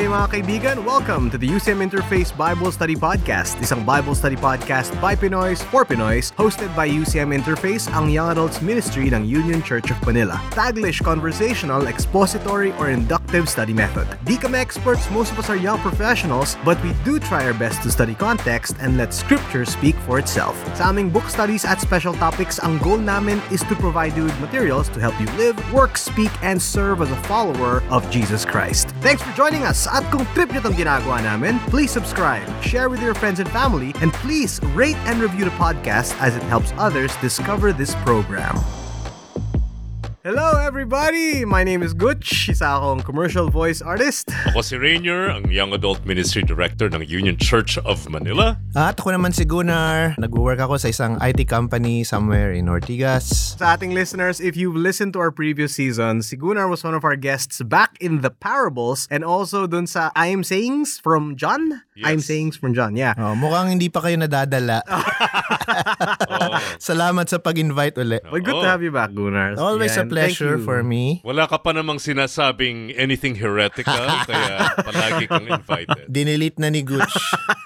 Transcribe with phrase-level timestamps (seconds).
[0.00, 0.76] day mga kaibigan.
[0.88, 3.60] Welcome to the UCM Interface Bible Study Podcast.
[3.60, 8.64] Isang Bible study podcast by Pinoys for Pinoys, hosted by UCM Interface, ang Young Adults
[8.64, 10.40] Ministry ng Union Church of Manila.
[10.56, 14.08] Taglish conversational, expository, or inductive study method.
[14.24, 17.84] Di kami experts, most of us are young professionals, but we do try our best
[17.84, 20.56] to study context and let scripture speak for itself.
[20.80, 24.38] Sa aming book studies at special topics, ang goal namin is to provide you with
[24.40, 28.96] materials to help you live, work, speak, and serve as a follower of Jesus Christ.
[29.04, 29.89] Thanks for joining us.
[29.90, 33.90] At kung trip nyo itong ginagawa namin, please subscribe, share with your friends and family,
[33.98, 38.54] and please rate and review the podcast as it helps others discover this program.
[40.20, 41.48] Hello everybody!
[41.48, 42.52] My name is Gutch.
[42.52, 44.28] Isa akong commercial voice artist.
[44.52, 48.60] Ako si Rainier, ang Young Adult Ministry Director ng Union Church of Manila.
[48.76, 50.20] At ako naman si Gunnar.
[50.20, 53.56] Nag-work ako sa isang IT company somewhere in Ortigas.
[53.56, 57.00] Sa ating listeners, if you've listened to our previous season, si Gunnar was one of
[57.00, 61.80] our guests back in the parables and also dun sa I Am Sayings from John?
[62.04, 62.28] I Am Yes.
[62.28, 63.16] Sayings from John, yeah.
[63.16, 64.84] Oh, mukhang hindi pa kayo nadadala.
[66.90, 68.18] Salamat sa pag-invite uli.
[68.28, 69.54] Well, good to have you back, Gunnar.
[69.56, 71.20] Always Yeah, a pleasure for me.
[71.22, 73.94] Wala ka pa namang sinasabing anything heretical,
[74.28, 76.06] kaya palagi kang invited.
[76.06, 77.14] Dinilit na ni Gutch.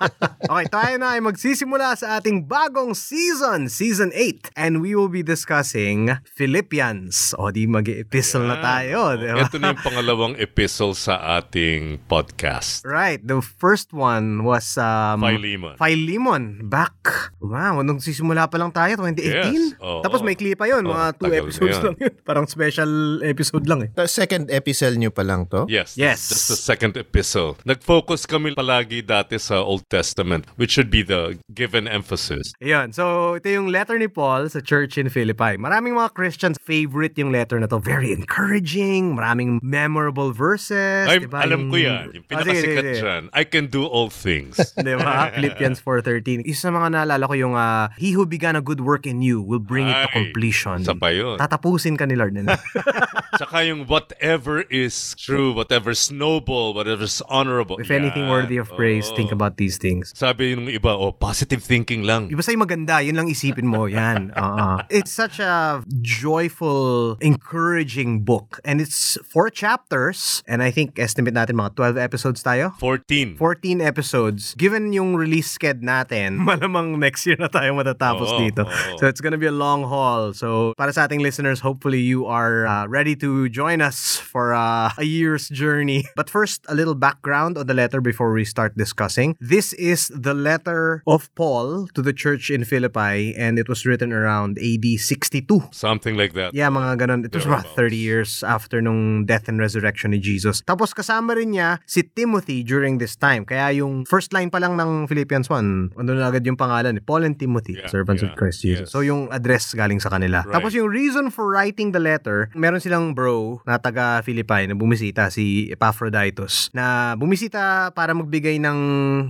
[0.45, 4.53] Okay, tayo na ay magsisimula sa ating bagong season, Season 8.
[4.53, 7.33] And we will be discussing Philippians.
[7.41, 9.48] O di mag-epistle na tayo, di ba?
[9.48, 12.84] Ito na yung pangalawang epistle sa ating podcast.
[12.84, 15.81] Right, the first one was um, Philemon.
[15.81, 16.42] Philemon.
[16.69, 19.25] Back, wow, nung sisimula pa lang tayo, 2018.
[19.25, 20.05] Yes, oo.
[20.05, 21.84] Tapos may clip pa yun, Oo, mga two episodes yun.
[21.89, 22.12] lang yun.
[22.29, 22.92] Parang special
[23.25, 23.91] episode lang eh.
[23.97, 25.64] The second episode nyo pa lang to?
[25.73, 26.20] Yes, Yes.
[26.29, 27.56] That's the second epistle.
[27.64, 32.53] Nag-focus kami palagi dati sa Old Testament, which should be the given emphasis.
[32.61, 35.56] Ayun, so ito yung letter ni Paul sa church in Philippi.
[35.56, 37.78] Maraming mga Christians favorite yung letter na to.
[37.78, 41.06] Very encouraging, maraming memorable verses.
[41.09, 41.41] Ay, diba?
[41.42, 42.11] alam ko yan.
[42.13, 43.01] Yung Ah, pinakasikat sige.
[43.01, 43.23] dyan.
[43.33, 44.57] I can do all things.
[44.77, 45.29] Di ba?
[45.36, 46.45] Philippians 4.13.
[46.48, 49.45] Isa sa mga naalala ko yung uh, He who began a good work in you
[49.45, 50.80] will bring it to Ay, completion.
[50.96, 51.36] pa yun.
[51.36, 52.33] Tatapusin ka ni Lord.
[52.33, 52.57] nila.
[53.39, 57.77] Tsaka yung whatever is true, whatever's noble, whatever's honorable.
[57.77, 58.33] If anything Yan.
[58.33, 59.17] worthy of praise, Oo.
[59.17, 60.14] think about these things.
[60.24, 62.33] Sabi yung iba, oh, positive thinking lang.
[62.33, 63.85] Iba sa'yo maganda, yun lang isipin mo.
[63.85, 64.33] Yan.
[64.40, 64.80] Oo.
[64.89, 68.57] It's such a joyful, encouraging book.
[68.64, 70.40] And it's four chapters.
[70.48, 72.73] And I think estimate natin mga 12 episodes tayo.
[72.80, 73.36] 14.
[73.36, 74.57] 14 episodes.
[74.57, 78.64] Given yung release sked natin, malamang next year na tayo matatapos Oo, dito.
[78.64, 78.96] oo.
[78.96, 80.33] So it's gonna be a long haul.
[80.33, 84.89] So para sa ating listeners, hopefully you are uh, ready to join us for uh,
[84.96, 86.08] a year's journey.
[86.17, 89.36] But first, a little background on the letter before we start discussing.
[89.36, 94.13] This is the letter of Paul to the church in Philippi and it was written
[94.14, 95.75] around AD 62.
[95.75, 96.55] Something like that.
[96.55, 97.20] Yeah, mga ganun.
[97.27, 97.92] It was about Thereabouts.
[97.92, 100.63] 30 years after nung death and resurrection ni Jesus.
[100.63, 103.42] Tapos kasama rin niya si Timothy during this time.
[103.45, 107.02] Kaya yung first line pa lang ng Philippians 1, ano na agad yung pangalan, eh,
[107.02, 108.86] Paul and Timothy, Yeah, servants of yeah, Christ Jesus.
[108.86, 108.92] yes.
[108.95, 110.46] So yung address galing sa kanila.
[110.46, 110.55] Right.
[110.55, 115.27] Tapos yung reason for writing the letter, meron silang bro na taga Philippi na bumisita,
[115.33, 118.79] si Epaphroditus, na bumisita para magbigay ng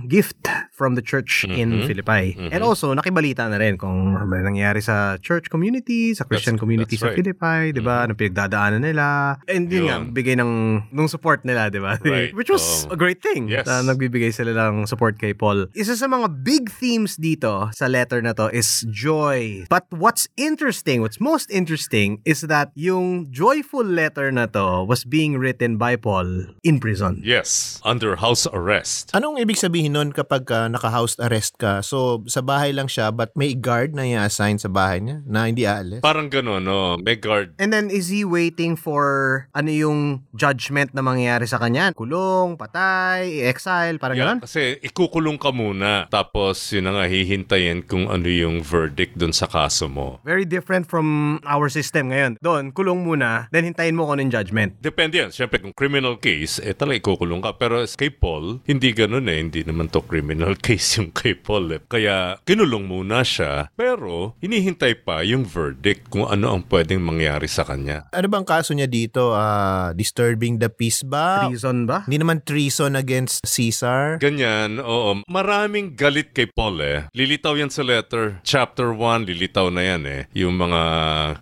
[0.05, 1.87] gift from the church in Mhm.
[1.87, 2.35] Philippi.
[2.35, 2.51] Mhm.
[2.51, 6.99] And also, nakibalita na rin kung ba nangyari sa church community, sa Christian That's- community
[6.99, 7.17] that's sa right.
[7.17, 8.03] Philippi, di ba?
[8.03, 9.39] Ano pinagdadaanan nila.
[9.47, 10.11] And yun nga, Yun.
[10.11, 10.51] bigay ng,
[10.91, 11.95] nung support nila, di ba?
[12.03, 12.35] Right.
[12.37, 12.93] Which was Oo.
[12.93, 13.47] a great thing.
[13.47, 13.63] Yes.
[13.65, 15.71] Na nagbibigay sila ng support kay Paul.
[15.71, 19.63] Isa sa mga big themes dito sa letter na to is joy.
[19.71, 25.39] But what's interesting, what's most interesting is that yung joyful letter na to was being
[25.39, 27.23] written by Paul in prison.
[27.23, 29.13] Yes, under house arrest.
[29.13, 31.79] Anong ibig sabihin nun kapag ka naka-house arrest ka?
[31.79, 35.63] So, sa bahay lang siya but may guard na i-assign sa bahay niya na hindi
[35.63, 36.01] aalis?
[36.01, 36.97] Parang ganun, no?
[36.97, 37.53] May guard.
[37.61, 39.05] And then, is he waiting for
[39.53, 39.99] ano yung
[40.33, 41.93] judgment na mangyayari sa kanya?
[41.93, 44.39] Kulong, patay, exile, parang Yeah, ganun?
[44.41, 46.07] kasi ikukulong ka muna.
[46.09, 50.17] Tapos yun na nga, hihintayin kung ano yung verdict dun sa kaso mo.
[50.23, 52.39] Very different from our system ngayon.
[52.39, 54.73] Doon, kulong muna, then hintayin mo kung ano yung judgment.
[54.79, 55.29] Depende yan.
[55.29, 57.53] Siyempre, kung criminal case, eh talaga ikukulong ka.
[57.59, 59.37] Pero kay Paul, hindi ganun eh.
[59.37, 61.81] Hindi naman to criminal case yung kay Paul eh.
[61.85, 63.69] Kaya kinulong muna siya.
[63.73, 68.07] Pero, hinihintay pa yung verdict kung ano ang pwedeng mangyari sa kanya.
[68.13, 69.35] Ano bang kaso niya dito?
[69.35, 71.47] Ah, disturbing the peace ba?
[71.47, 72.05] Treason ba?
[72.07, 74.17] Hindi naman treason against Caesar?
[74.21, 75.21] Ganyan, oo.
[75.27, 77.07] Maraming galit kay Paul eh.
[77.11, 78.39] Lilitaw yan sa letter.
[78.45, 80.21] Chapter 1, lilitaw na yan eh.
[80.37, 80.81] Yung mga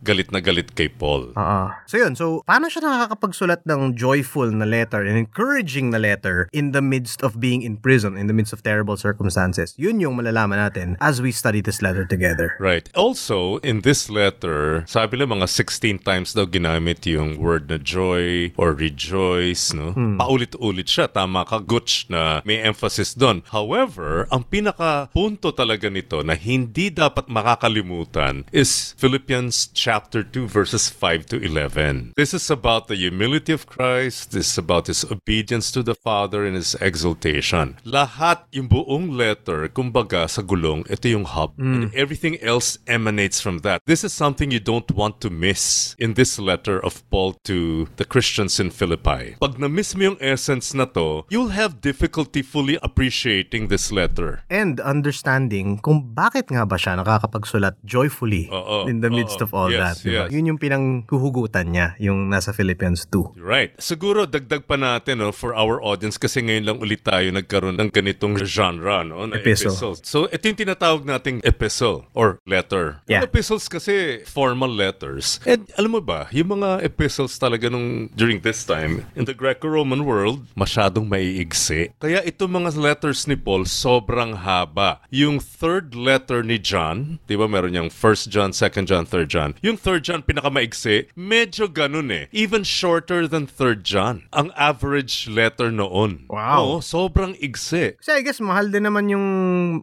[0.01, 1.33] galit na galit kay Paul.
[1.35, 1.65] Oo.
[1.85, 2.13] So yun.
[2.17, 7.21] So, paano siya nakakapagsulat ng joyful na letter and encouraging na letter in the midst
[7.21, 9.75] of being in prison, in the midst of terrible circumstances?
[9.75, 12.55] Yun yung malalaman natin as we study this letter together.
[12.63, 12.87] Right.
[12.95, 18.55] Also, in this letter, sabi lang mga 16 times daw ginamit yung word na joy
[18.55, 19.91] or rejoice, no?
[20.15, 21.11] Paulit-ulit siya.
[21.11, 23.43] Tama ka, Gutch, na may emphasis doon.
[23.51, 30.87] However, ang pinaka punto talaga nito na hindi dapat makakalimutan is Philippians chapter 2 verses
[30.87, 32.13] 5 to 11.
[32.15, 34.31] This is about the humility of Christ.
[34.31, 37.81] This is about His obedience to the Father and His exaltation.
[37.81, 41.57] Lahat, yung buong letter, kumbaga sa gulong, ito yung hub.
[41.57, 43.81] And everything else emanates from that.
[43.89, 48.05] This is something you don't want to miss in this letter of Paul to the
[48.05, 49.33] Christians in Philippi.
[49.41, 54.45] Pag na-miss mo yung essence na to, you'll have difficulty fully appreciating this letter.
[54.53, 59.49] And understanding kung bakit nga ba siya nakakapagsulat joyfully Oo, in the midst oo.
[59.49, 59.95] of all Yes, that.
[60.05, 60.13] Diba?
[60.13, 60.37] yes.
[60.37, 63.41] Yun yung pinanghuhugutan niya, yung nasa Philippians 2.
[63.41, 63.73] Right.
[63.81, 67.89] Siguro dagdag pa natin no, for our audience kasi ngayon lang ulit tayo nagkaroon ng
[67.89, 69.71] ganitong genre no, na Epistle.
[69.71, 69.97] epistles.
[70.03, 72.99] So ito yung tinatawag nating epistle or letter.
[73.07, 73.23] Yeah.
[73.23, 75.39] Ang epistles kasi formal letters.
[75.47, 80.03] And alam mo ba, yung mga epistles talaga nung during this time in the Greco-Roman
[80.03, 81.93] world, masyadong maiigsi.
[81.99, 84.99] Kaya itong mga letters ni Paul sobrang haba.
[85.09, 89.55] Yung third letter ni John, di ba meron yung 1 John, 2 John, 3 John.
[89.61, 92.25] Yung 3 John pinakamaigsi, medyo ganun eh.
[92.33, 94.27] Even shorter than 3 John.
[94.33, 96.25] Ang average letter noon.
[96.27, 96.81] Oo, Wow.
[96.81, 97.95] sobrang igsi.
[97.99, 99.27] Kasi I guess mahal din naman yung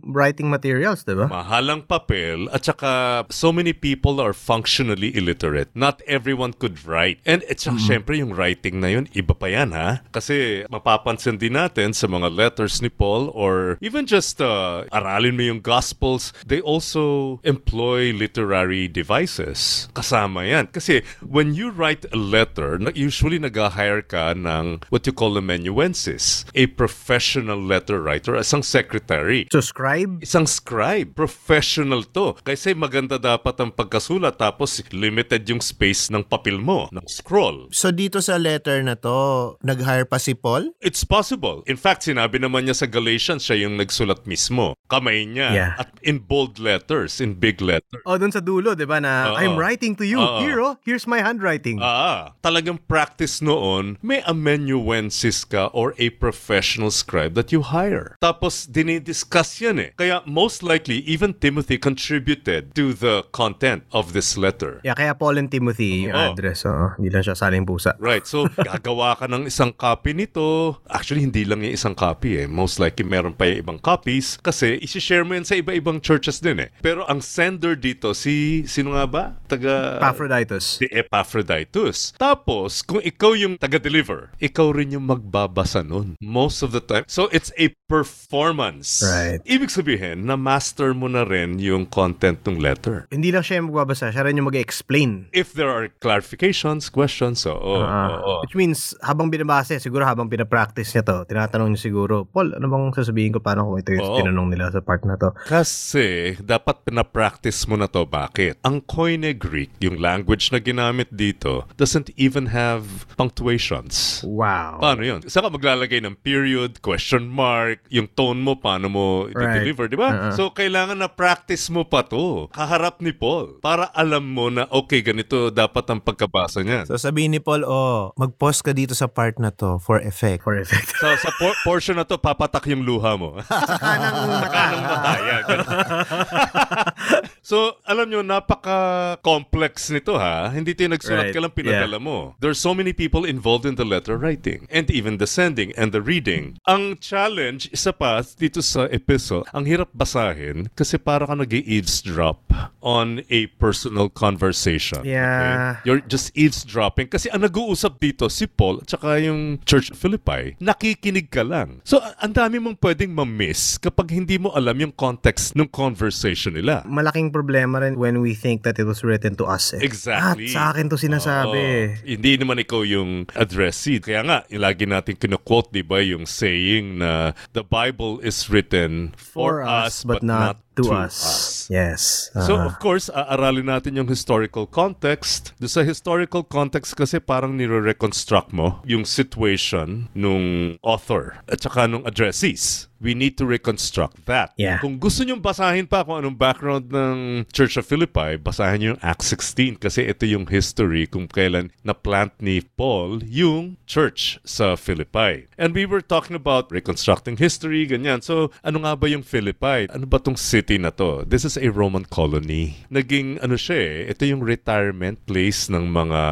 [0.07, 1.27] writing materials, diba?
[1.27, 5.69] Mahalang papel at saka so many people are functionally illiterate.
[5.75, 7.19] Not everyone could write.
[7.27, 10.05] And at saka syempre yung writing na yun, iba pa yan ha.
[10.15, 15.43] Kasi mapapansin din natin sa mga letters ni Paul or even just uh, aralin mo
[15.45, 19.89] yung Gospels, they also employ literary devices.
[19.93, 20.69] Kasama yan.
[20.71, 26.45] Kasi when you write a letter, usually nag-hire ka ng what you call a menuensis,
[26.55, 29.51] a professional letter writer, isang secretary.
[29.51, 32.39] So scribe, Isang scribe, professional to.
[32.47, 37.67] Kasi maganda dapat ang pagkasulat tapos limited yung space ng papel mo, ng scroll.
[37.75, 40.71] So dito sa letter na to, nag-hire pa si Paul?
[40.79, 41.67] It's possible.
[41.67, 44.79] In fact, sinabi naman niya sa Galatians, siya yung nagsulat mismo.
[44.87, 45.49] Kamay niya.
[45.51, 45.73] Yeah.
[45.83, 48.05] At in bold letters, in big letters.
[48.07, 49.37] o dun sa dulo, diba, na Oo.
[49.41, 50.21] I'm writing to you.
[50.21, 50.45] Oo.
[50.45, 51.81] Here, oh, here's my handwriting.
[51.81, 58.15] Ah, talagang practice noon, may amanuensis ka or a professional scribe that you hire.
[58.21, 59.91] Tapos dinidiscuss yan eh.
[59.97, 64.81] Kaya most likely, even Timothy contributed to the content of this letter.
[64.83, 66.33] yeah, kaya Paul and Timothy yung Oo.
[66.35, 66.67] address.
[66.67, 67.95] Oo, hindi lang siya saling pusa.
[67.97, 68.27] Right.
[68.27, 70.77] So, gagawa ka ng isang copy nito.
[70.91, 72.47] Actually, hindi lang yung isang copy eh.
[72.51, 74.37] Most likely, meron pa yung ibang copies.
[74.43, 76.69] Kasi, isi-share mo yan sa iba-ibang churches din eh.
[76.83, 79.25] Pero ang sender dito, si, sino nga ba?
[79.47, 80.01] Taga...
[80.03, 80.83] Epaphroditus.
[80.83, 82.13] Si Epaphroditus.
[82.19, 86.19] Tapos, kung ikaw yung taga-deliver, ikaw rin yung magbabasa nun.
[86.19, 87.05] Most of the time.
[87.07, 88.50] So, it's a performance.
[88.55, 89.41] Right.
[89.45, 93.07] Ibig sabihin, na-master mo na rin yung content ng letter.
[93.11, 95.31] Hindi lang siya yung magbabasa, siya rin yung mag-explain.
[95.31, 98.41] If there are clarifications, questions, so, oh, Ah, oh, oh.
[98.45, 102.93] Which means, habang binabasa, siguro habang pinapractice niya to, tinatanong niya siguro, Paul, ano bang
[102.93, 103.39] sasabihin ko?
[103.41, 104.17] Paano kung ito yung Oo.
[104.21, 105.33] tinanong nila sa part na to?
[105.47, 108.03] Kasi dapat pinapractice mo na to.
[108.05, 108.65] Bakit?
[108.67, 114.25] Ang Koine Greek, yung language na ginamit dito, doesn't even have punctuations.
[114.27, 114.81] Wow.
[114.81, 115.21] Paano yun?
[115.29, 119.61] Saan ka maglalagay ng period, question mark, yung tone mo, paano mo Right.
[119.61, 120.09] i-deliver, di ba?
[120.09, 120.33] Uh-uh.
[120.33, 122.49] So, kailangan na practice mo pa to.
[122.51, 123.61] Kaharap ni Paul.
[123.61, 126.85] Para alam mo na, okay, ganito dapat ang pagkabasa niyan.
[126.85, 130.43] So sabihin ni Paul, oh, mag-pause ka dito sa part na to for effect.
[130.43, 130.97] For effect.
[130.97, 133.37] So, sa por- portion na to, papatak yung luha mo.
[133.85, 135.13] Kanang Kanang mata.
[135.21, 135.67] Yan, ganun.
[137.51, 140.49] so, alam nyo, napaka-complex nito ha.
[140.51, 141.35] Hindi ito yung nagsulat Right.
[141.35, 142.35] ka lang pinadala mo.
[142.39, 146.01] There's so many people involved in the letter writing and even the sending and the
[146.01, 146.57] reading.
[146.65, 152.41] Ang challenge, isa pa, dito sa epistle, ang hirap basahin kasi para ka nag eavesdrop
[152.81, 155.03] on a personal conversation.
[155.05, 155.81] Yeah.
[155.81, 155.89] Okay?
[155.89, 160.55] You're just eavesdropping kasi ang nag-uusap dito si Paul at saka yung Church of Philippi,
[160.61, 161.83] nakikinig ka lang.
[161.83, 166.85] So, ang dami mong pwedeng ma-miss kapag hindi mo alam yung context ng conversation nila.
[166.87, 169.73] Malaking problema rin when we think that it was written to us.
[169.75, 169.83] Eh.
[169.83, 170.53] Exactly.
[170.53, 171.61] At sa akin to sinasabi.
[171.61, 172.07] Oo.
[172.07, 173.99] Hindi naman ikaw yung addressee.
[173.99, 179.15] Kaya nga, yung lagi natin kinu-quote, di ba, yung saying na the Bible is written
[179.17, 181.15] for, us, but, not, to, To us.
[181.15, 181.37] us.
[181.71, 182.31] Yes.
[182.47, 182.67] So Ah.
[182.67, 185.55] of course, aaralin natin yung historical context.
[185.59, 192.07] Do sa historical context kasi parang nire-reconstruct mo yung situation nung author at saka nung
[192.07, 192.87] addressees.
[193.01, 194.53] We need to reconstruct that.
[194.61, 194.77] Yeah.
[194.77, 199.01] Kung gusto nyong basahin pa kung anong background ng Church of Philippi, basahin nyo yung
[199.01, 205.49] Acts 16 kasi ito yung history kung kailan na-plant ni Paul yung church sa Philippi.
[205.57, 208.21] And we were talking about reconstructing history, ganyan.
[208.21, 209.89] So, ano nga ba yung Philippi?
[209.89, 211.25] Ano ba tong city na to?
[211.27, 212.77] This is a Roman colony.
[212.93, 216.23] Naging ano siya eh, ito yung retirement place ng mga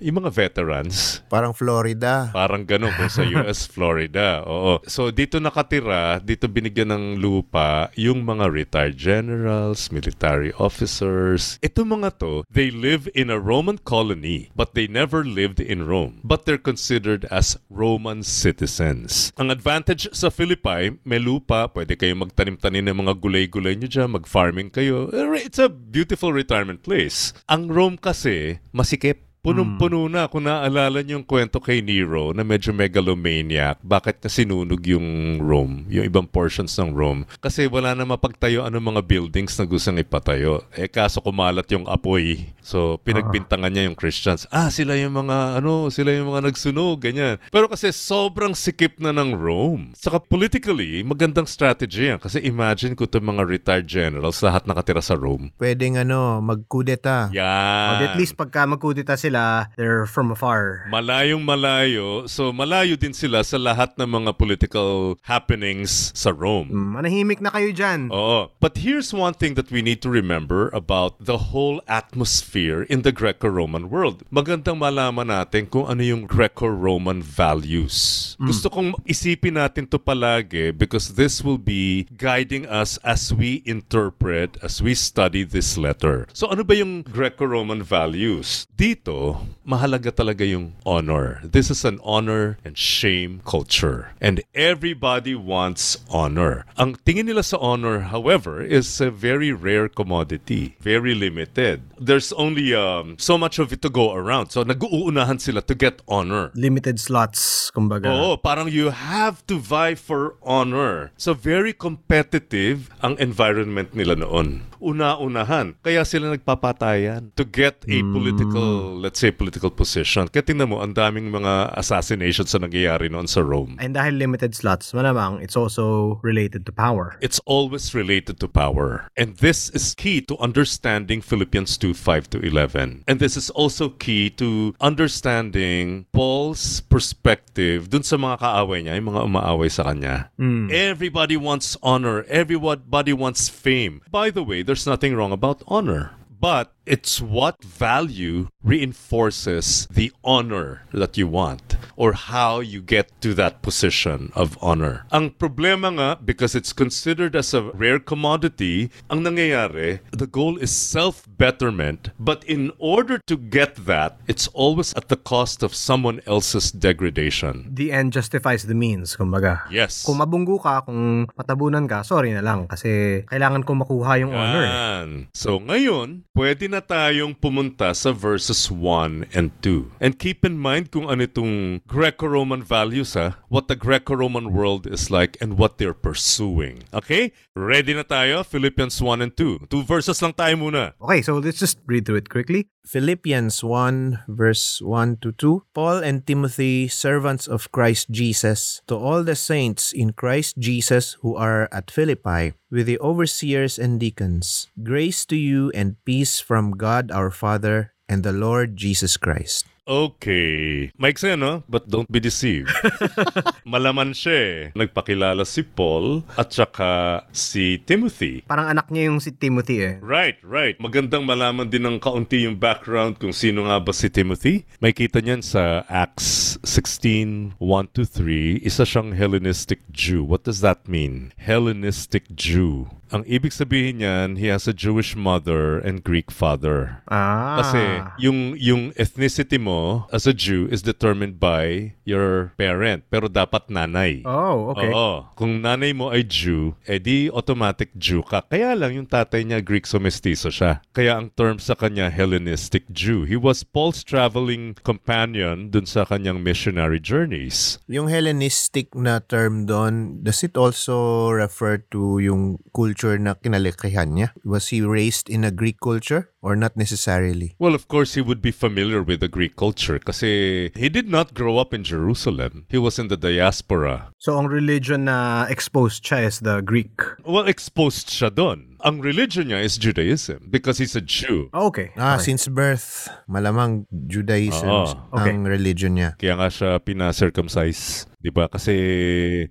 [0.00, 1.20] yung mga veterans.
[1.26, 2.30] Parang Florida.
[2.30, 4.46] Parang ganun kung sa US, Florida.
[4.46, 4.80] Oo.
[4.86, 11.58] So dito nakatira, dito binigyan ng lupa yung mga retired generals, military officers.
[11.60, 16.20] Ito mga to, they live in a Roman colony but they never lived in Rome.
[16.22, 19.32] But they're considered as Roman citizens.
[19.40, 23.14] Ang advantage sa Philippi, may lupa, pwede kayo magtanim-tanim ng mga
[23.56, 25.08] gulay-gulay nyo dyan, mag-farming kayo.
[25.32, 27.32] It's a beautiful retirement place.
[27.48, 29.24] Ang Rome kasi, masikip.
[29.46, 30.26] Punong-puno na.
[30.26, 35.86] Kung naaalala niyo yung kwento kay Nero na medyo megalomaniac, bakit na sinunog yung Rome,
[35.86, 37.30] yung ibang portions ng Rome?
[37.38, 40.66] Kasi wala na mapagtayo ano mga buildings na gustong ipatayo.
[40.74, 42.50] Eh kaso kumalat yung apoy.
[42.58, 44.50] So pinagbintangan niya yung Christians.
[44.50, 47.38] Ah, sila yung mga ano, sila yung mga nagsunog, ganyan.
[47.54, 49.94] Pero kasi sobrang sikip na ng Rome.
[49.94, 52.18] Saka politically, magandang strategy yan.
[52.18, 55.54] Kasi imagine ko itong mga retired generals lahat nakatira sa Rome.
[55.54, 57.30] Pwedeng ano, magkudeta.
[57.30, 58.10] Yan.
[58.10, 59.35] At least pagka magkudita sila,
[59.76, 60.86] they're from afar.
[60.88, 62.28] Malayong malayo.
[62.30, 66.70] So malayo din sila sa lahat ng mga political happenings sa Rome.
[66.70, 68.08] Mm, manahimik na kayo dyan.
[68.12, 68.52] Oo.
[68.62, 73.12] But here's one thing that we need to remember about the whole atmosphere in the
[73.12, 74.22] Greco-Roman world.
[74.30, 78.36] Magandang malaman natin kung ano yung Greco-Roman values.
[78.38, 84.54] Gusto kong isipin natin to palagi because this will be guiding us as we interpret,
[84.62, 86.30] as we study this letter.
[86.30, 88.70] So ano ba yung Greco-Roman values?
[88.70, 89.25] Dito,
[89.66, 91.42] mahalaga talaga yung honor.
[91.42, 94.14] This is an honor and shame culture.
[94.22, 96.64] And everybody wants honor.
[96.78, 100.78] Ang tingin nila sa honor, however, is a very rare commodity.
[100.78, 101.82] Very limited.
[101.98, 104.54] There's only um, so much of it to go around.
[104.54, 106.54] So nag-uunahan sila to get honor.
[106.54, 108.06] Limited slots, kumbaga.
[108.06, 111.10] Oo, parang you have to vie for honor.
[111.18, 114.62] So very competitive ang environment nila noon.
[114.78, 115.74] Una-unahan.
[115.82, 120.28] Kaya sila nagpapatayan to get a political, let's say, political position.
[120.28, 123.80] Kaya tingnan mo, ang daming mga assassinations na nangyayari noon sa Rome.
[123.80, 127.16] And dahil limited slots, malamang it's also related to power.
[127.24, 129.08] It's always related to power.
[129.16, 133.08] And this is key to understanding Philippians 2 5 to 11.
[133.08, 139.16] And this is also key to understanding Paul's perspective dun sa mga kaaway niya, yung
[139.16, 140.28] mga umaaway sa kanya.
[140.68, 142.28] Everybody wants honor.
[142.28, 144.04] Everybody wants fame.
[144.12, 146.12] By the way, there's nothing wrong about honor.
[146.36, 153.34] But it's what value reinforces the honor that you want or how you get to
[153.34, 155.04] that position of honor.
[155.10, 160.70] Ang problema nga, because it's considered as a rare commodity, ang nangyayari, the goal is
[160.70, 162.10] self-betterment.
[162.18, 167.66] But in order to get that, it's always at the cost of someone else's degradation.
[167.74, 169.66] The end justifies the means, kumbaga.
[169.70, 170.06] Yes.
[170.06, 174.64] Kung mabunggo ka, kung matabunan ka, sorry na lang kasi kailangan ko makuha yung honor.
[174.66, 175.08] Yan.
[175.34, 180.00] So ngayon, pwede na tayong pumunta sa verses 1 and 2.
[180.00, 185.10] And keep in mind kung ano itong Greco-Roman values ha, what the Greco-Roman world is
[185.10, 186.84] like and what they're pursuing.
[186.92, 187.32] Okay?
[187.56, 188.44] Ready na tayo?
[188.44, 189.70] Philippians 1 and 2.
[189.72, 190.92] Two verses lang tayo muna.
[191.00, 192.68] Okay, so let's just read through it quickly.
[192.86, 195.66] Philippians 1 verse 1 to 2.
[195.74, 201.34] Paul and Timothy, servants of Christ Jesus, to all the saints in Christ Jesus who
[201.34, 207.10] are at Philippi, with the overseers and deacons, grace to you and peace from God
[207.10, 209.66] our Father and the Lord Jesus Christ.
[209.86, 210.90] Okay.
[210.98, 211.62] Maiksi no?
[211.70, 212.74] But don't be deceived.
[213.70, 214.58] Malaman siya eh.
[214.74, 218.42] Nagpakilala si Paul at saka si Timothy.
[218.50, 219.94] Parang anak niya yung si Timothy eh.
[220.02, 220.74] Right, right.
[220.82, 224.66] Magandang malaman din ng kaunti yung background kung sino nga ba si Timothy.
[224.82, 228.66] May kita niyan sa Acts 16, 1 to 3.
[228.66, 230.26] Isa siyang Hellenistic Jew.
[230.26, 231.30] What does that mean?
[231.38, 232.90] Hellenistic Jew.
[233.14, 237.06] Ang ibig sabihin niyan, he has a Jewish mother and Greek father.
[237.06, 237.62] Ah.
[237.62, 237.80] Kasi
[238.18, 244.26] yung yung ethnicity mo as a Jew is determined by your parent, pero dapat nanay.
[244.26, 244.90] Oh, okay.
[244.90, 245.30] Oo.
[245.38, 248.42] Kung nanay mo ay Jew, edi automatic Jew ka.
[248.50, 250.82] Kaya lang yung tatay niya Greek so mestizo siya.
[250.90, 253.22] Kaya ang term sa kanya Hellenistic Jew.
[253.22, 257.78] He was Paul's traveling companion dun sa kanyang missionary journeys.
[257.86, 264.16] Yung Hellenistic na term doon, does it also refer to yung culture culture na kinalikihan
[264.16, 264.32] niya?
[264.40, 267.52] Was he raised in a Greek culture or not necessarily?
[267.60, 271.36] Well, of course, he would be familiar with the Greek culture kasi he did not
[271.36, 272.64] grow up in Jerusalem.
[272.72, 274.16] He was in the diaspora.
[274.16, 276.96] So ang religion na exposed siya is the Greek.
[277.28, 278.80] Well, exposed siya doon.
[278.80, 281.52] Ang religion niya is Judaism because he's a Jew.
[281.52, 281.92] Oh, okay.
[282.00, 282.32] Ah, okay.
[282.32, 284.96] since birth, malamang Judaism Oo.
[285.12, 285.36] Okay.
[285.36, 286.16] ang religion niya.
[286.16, 288.08] Kaya nga siya pina-circumcise.
[288.26, 288.50] 'Di ba?
[288.50, 288.74] Kasi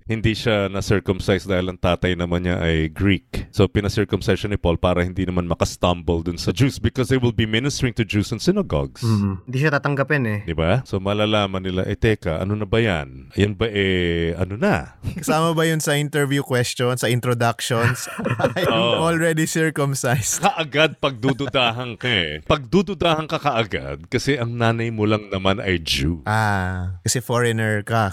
[0.04, 3.48] hindi siya na-circumcise dahil ang tatay naman niya ay Greek.
[3.48, 7.32] So pina-circumcise siya ni Paul para hindi naman makastumble dun sa Jews because they will
[7.32, 9.00] be ministering to Jews in synagogues.
[9.00, 9.48] Mhm.
[9.48, 10.40] Hindi siya tatanggapin eh.
[10.44, 10.84] 'Di ba?
[10.84, 13.32] So malalaman nila, eh teka, ano na ba yan?
[13.32, 15.00] Ayan ba eh, ano na?
[15.24, 18.12] Kasama ba yun sa interview questions, sa introductions?
[18.60, 19.08] I'm Oo.
[19.08, 20.44] already circumcised.
[20.44, 22.44] Kaagad pagdududahan ka eh.
[22.44, 26.20] Pagdududahan ka kaagad kasi ang nanay mo lang naman ay Jew.
[26.28, 28.12] Ah, kasi foreigner ka,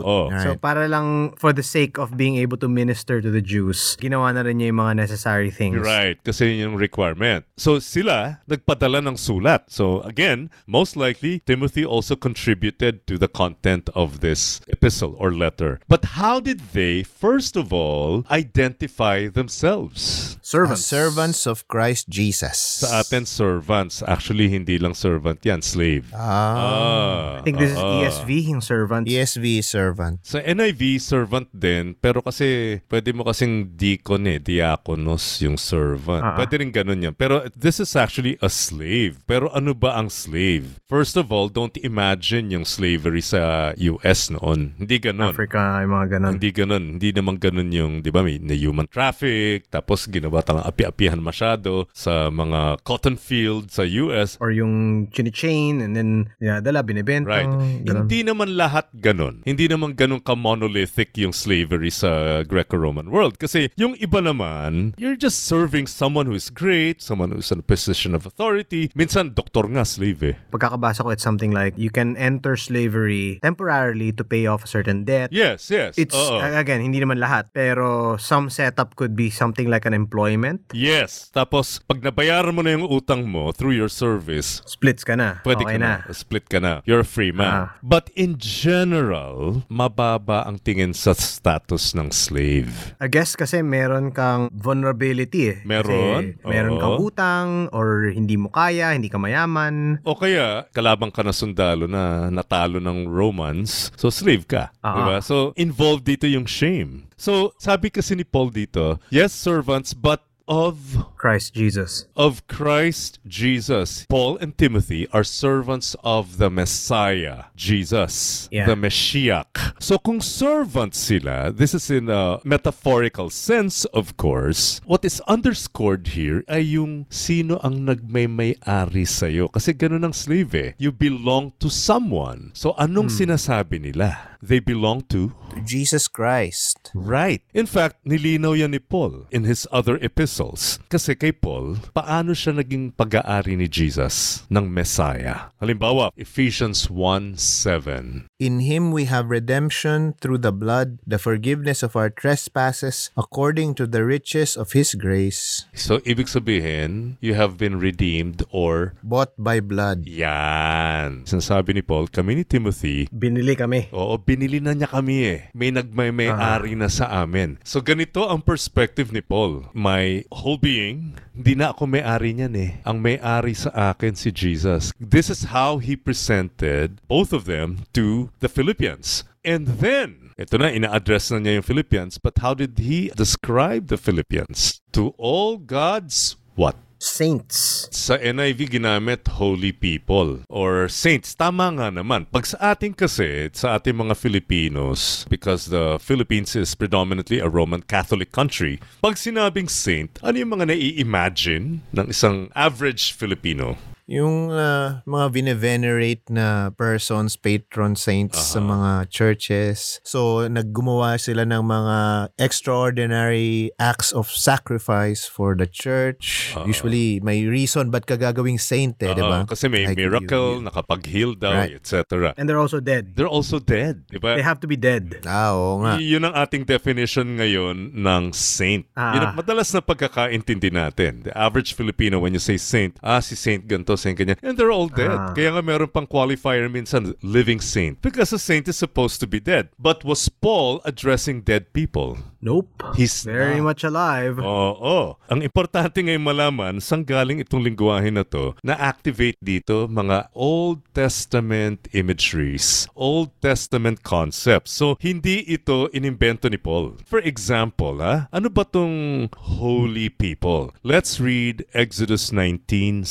[0.00, 0.32] quote-unquote.
[0.32, 0.42] Oo.
[0.42, 4.32] So para lang for the sake of being able to minister to the Jews, ginawa
[4.32, 5.76] na rin niya yung mga necessary things.
[5.82, 7.44] Right, kasi yun yung requirement.
[7.60, 9.68] So sila, nagpadala ng sulat.
[9.68, 15.80] So again, most likely, Timothy also contributed to the content of this epistle or letter.
[15.88, 20.38] But how did they, first of all, identify themselves?
[20.42, 20.84] Servants.
[20.84, 22.84] servants of Christ Jesus.
[22.84, 24.02] Sa atin, servants.
[24.04, 26.10] Actually, hindi lang servant yan, slave.
[26.12, 27.38] Ah.
[27.38, 28.02] I think this is ah.
[28.02, 29.08] ESV, yung servants.
[29.08, 29.81] ESV servant.
[30.22, 31.98] Sa NIV, servant din.
[31.98, 36.22] Pero kasi, pwede mo kasing deacon eh, diakonos yung servant.
[36.22, 36.38] Ah.
[36.38, 37.14] Pwede rin ganun yan.
[37.18, 39.18] Pero this is actually a slave.
[39.26, 40.78] Pero ano ba ang slave?
[40.86, 44.78] First of all, don't imagine yung slavery sa US noon.
[44.78, 45.34] Hindi ganun.
[45.34, 46.32] Africa, yung mga ganun.
[46.38, 46.84] Hindi ganun.
[46.96, 51.88] Hindi naman ganun yung, di ba, may na human traffic, tapos ginawa talang api-apihan masyado
[51.90, 54.36] sa mga cotton field sa US.
[54.38, 57.32] Or yung chini-chain and then dinadala, binibenta.
[57.32, 57.48] Right.
[57.86, 58.06] ganun.
[58.06, 59.40] Hindi naman lahat ganun.
[59.46, 63.38] Hindi naman ganun ka-monolithic yung slavery sa Greco-Roman world.
[63.38, 67.66] Kasi yung iba naman, you're just serving someone who is great, someone who's in a
[67.66, 68.88] position of authority.
[68.96, 70.34] Minsan, doktor nga slave eh.
[70.50, 75.04] Pagkakabasa ko, it's something like you can enter slavery temporarily to pay off a certain
[75.04, 75.28] debt.
[75.32, 75.98] Yes, yes.
[75.98, 76.40] It's, Oo.
[76.40, 77.52] again, hindi naman lahat.
[77.52, 80.64] Pero some setup could be something like an employment.
[80.72, 81.28] Yes.
[81.34, 85.44] Tapos, pag nabayaran mo na yung utang mo through your service, Splits ka na.
[85.44, 85.92] Pwede okay ka na.
[86.14, 86.80] Split ka na.
[86.88, 87.52] You're a free man.
[87.52, 87.66] Ah.
[87.82, 92.96] But in general, mababa ang tingin sa status ng slave.
[93.02, 95.58] I guess kasi meron kang vulnerability eh.
[95.68, 96.38] Meron?
[96.40, 96.80] Kasi meron Oo.
[96.80, 100.00] kang utang or hindi mo kaya, hindi ka mayaman.
[100.06, 104.72] O kaya, kalabang ka na sundalo na natalo ng Romans, so slave ka.
[104.80, 104.96] Ah.
[104.96, 105.16] Diba?
[105.20, 107.10] So, involved dito yung shame.
[107.20, 112.06] So, sabi kasi ni Paul dito, yes, servants, but of Christ Jesus.
[112.16, 114.06] of Christ Jesus.
[114.08, 118.66] Paul and Timothy are servants of the Messiah, Jesus, Yeah.
[118.66, 119.78] the Mashiach.
[119.78, 126.18] So kung servants sila, this is in a metaphorical sense, of course, what is underscored
[126.18, 129.48] here ay yung sino ang nagmay-may-ari sa'yo.
[129.48, 130.74] Kasi ganun ang slave eh.
[130.78, 132.50] You belong to someone.
[132.54, 134.34] So anong sinasabi nila?
[134.42, 136.90] They belong to Jesus Christ.
[136.98, 137.46] Right.
[137.54, 140.02] In fact, nilinaw yan ni Paul in his other
[140.32, 140.80] epistles.
[140.88, 145.52] Kasi kay Paul, paano siya naging pag-aari ni Jesus ng Messiah?
[145.60, 152.10] Halimbawa, Ephesians 1.7 In him we have redemption through the blood, the forgiveness of our
[152.10, 158.42] trespasses, according to the riches of his grace, So, ibig sabihin, you have been redeemed
[158.50, 160.10] or bought by blood.
[160.10, 161.22] yan.
[161.22, 163.86] Sinasabi ni Paul, kami ni Timothy, Binili kami.
[163.94, 165.40] Oo, binili na niya kami eh.
[165.54, 167.62] May nagmay-may-ari na sa amin.
[167.62, 169.70] So ganito ang perspective ni Paul.
[169.70, 172.70] My whole being, hindi na ako may-ari niyan eh.
[172.84, 174.92] Ang may-ari sa akin si Jesus.
[175.00, 179.24] This is how he presented both of them to the Philippians.
[179.42, 183.98] And then, ito na, ina-address na niya yung Philippians, but how did he describe the
[183.98, 184.84] Philippians?
[184.92, 186.76] To all God's what?
[187.02, 187.90] Saints.
[187.90, 191.34] Sa NIV ginamit holy people or saints.
[191.34, 192.30] Tama nga naman.
[192.30, 197.82] Pag sa atin kasi, sa ating mga Filipinos, because the Philippines is predominantly a Roman
[197.82, 203.74] Catholic country, pag sinabing saint, ano yung mga nai-imagine ng isang average Filipino?
[204.10, 210.02] Yung uh, mga vine-venerate na persons, patron saints sa mga churches.
[210.02, 211.96] So, naggumawa sila ng mga
[212.36, 216.50] extraordinary acts of sacrifice for the church.
[216.66, 219.46] Usually, may reason ba't ka gagawing saint eh, di ba?
[219.46, 221.78] Kasi may Like, miracle, you- you- nakapag-heal daw, Right.
[221.78, 222.34] etc.
[222.34, 223.14] And they're also dead.
[223.14, 224.34] They're also dead, di ba?
[224.34, 225.22] They have to be dead.
[225.22, 226.02] Ah, oo nga.
[226.02, 228.82] Y- yun ang ating definition ngayon ng saint.
[228.98, 229.14] Ah.
[229.14, 231.22] Yun ang madalas na pagkakaintindi natin.
[231.22, 234.36] The average Filipino, when you say saint, ah, si saint ganito, saint ganyan.
[234.42, 235.10] And they're all dead.
[235.10, 235.32] Ah.
[235.32, 238.00] Kaya nga meron pang qualifier minsan, living saint.
[238.02, 239.68] Because a saint is supposed to be dead.
[239.78, 242.18] But was Paul addressing dead people?
[242.42, 242.82] Nope.
[242.98, 243.70] He's Very not.
[243.70, 244.42] much alive.
[244.42, 245.14] Oo.
[245.30, 251.86] Ang importante ngayon malaman, saan galing itong lingwahe na to, na-activate dito mga Old Testament
[251.94, 254.74] imageries, Old Testament concepts.
[254.74, 256.98] So, hindi ito inimbento ni Paul.
[257.06, 260.74] For example, ha, ano ba tong holy people?
[260.82, 263.06] Let's read Exodus 19.6.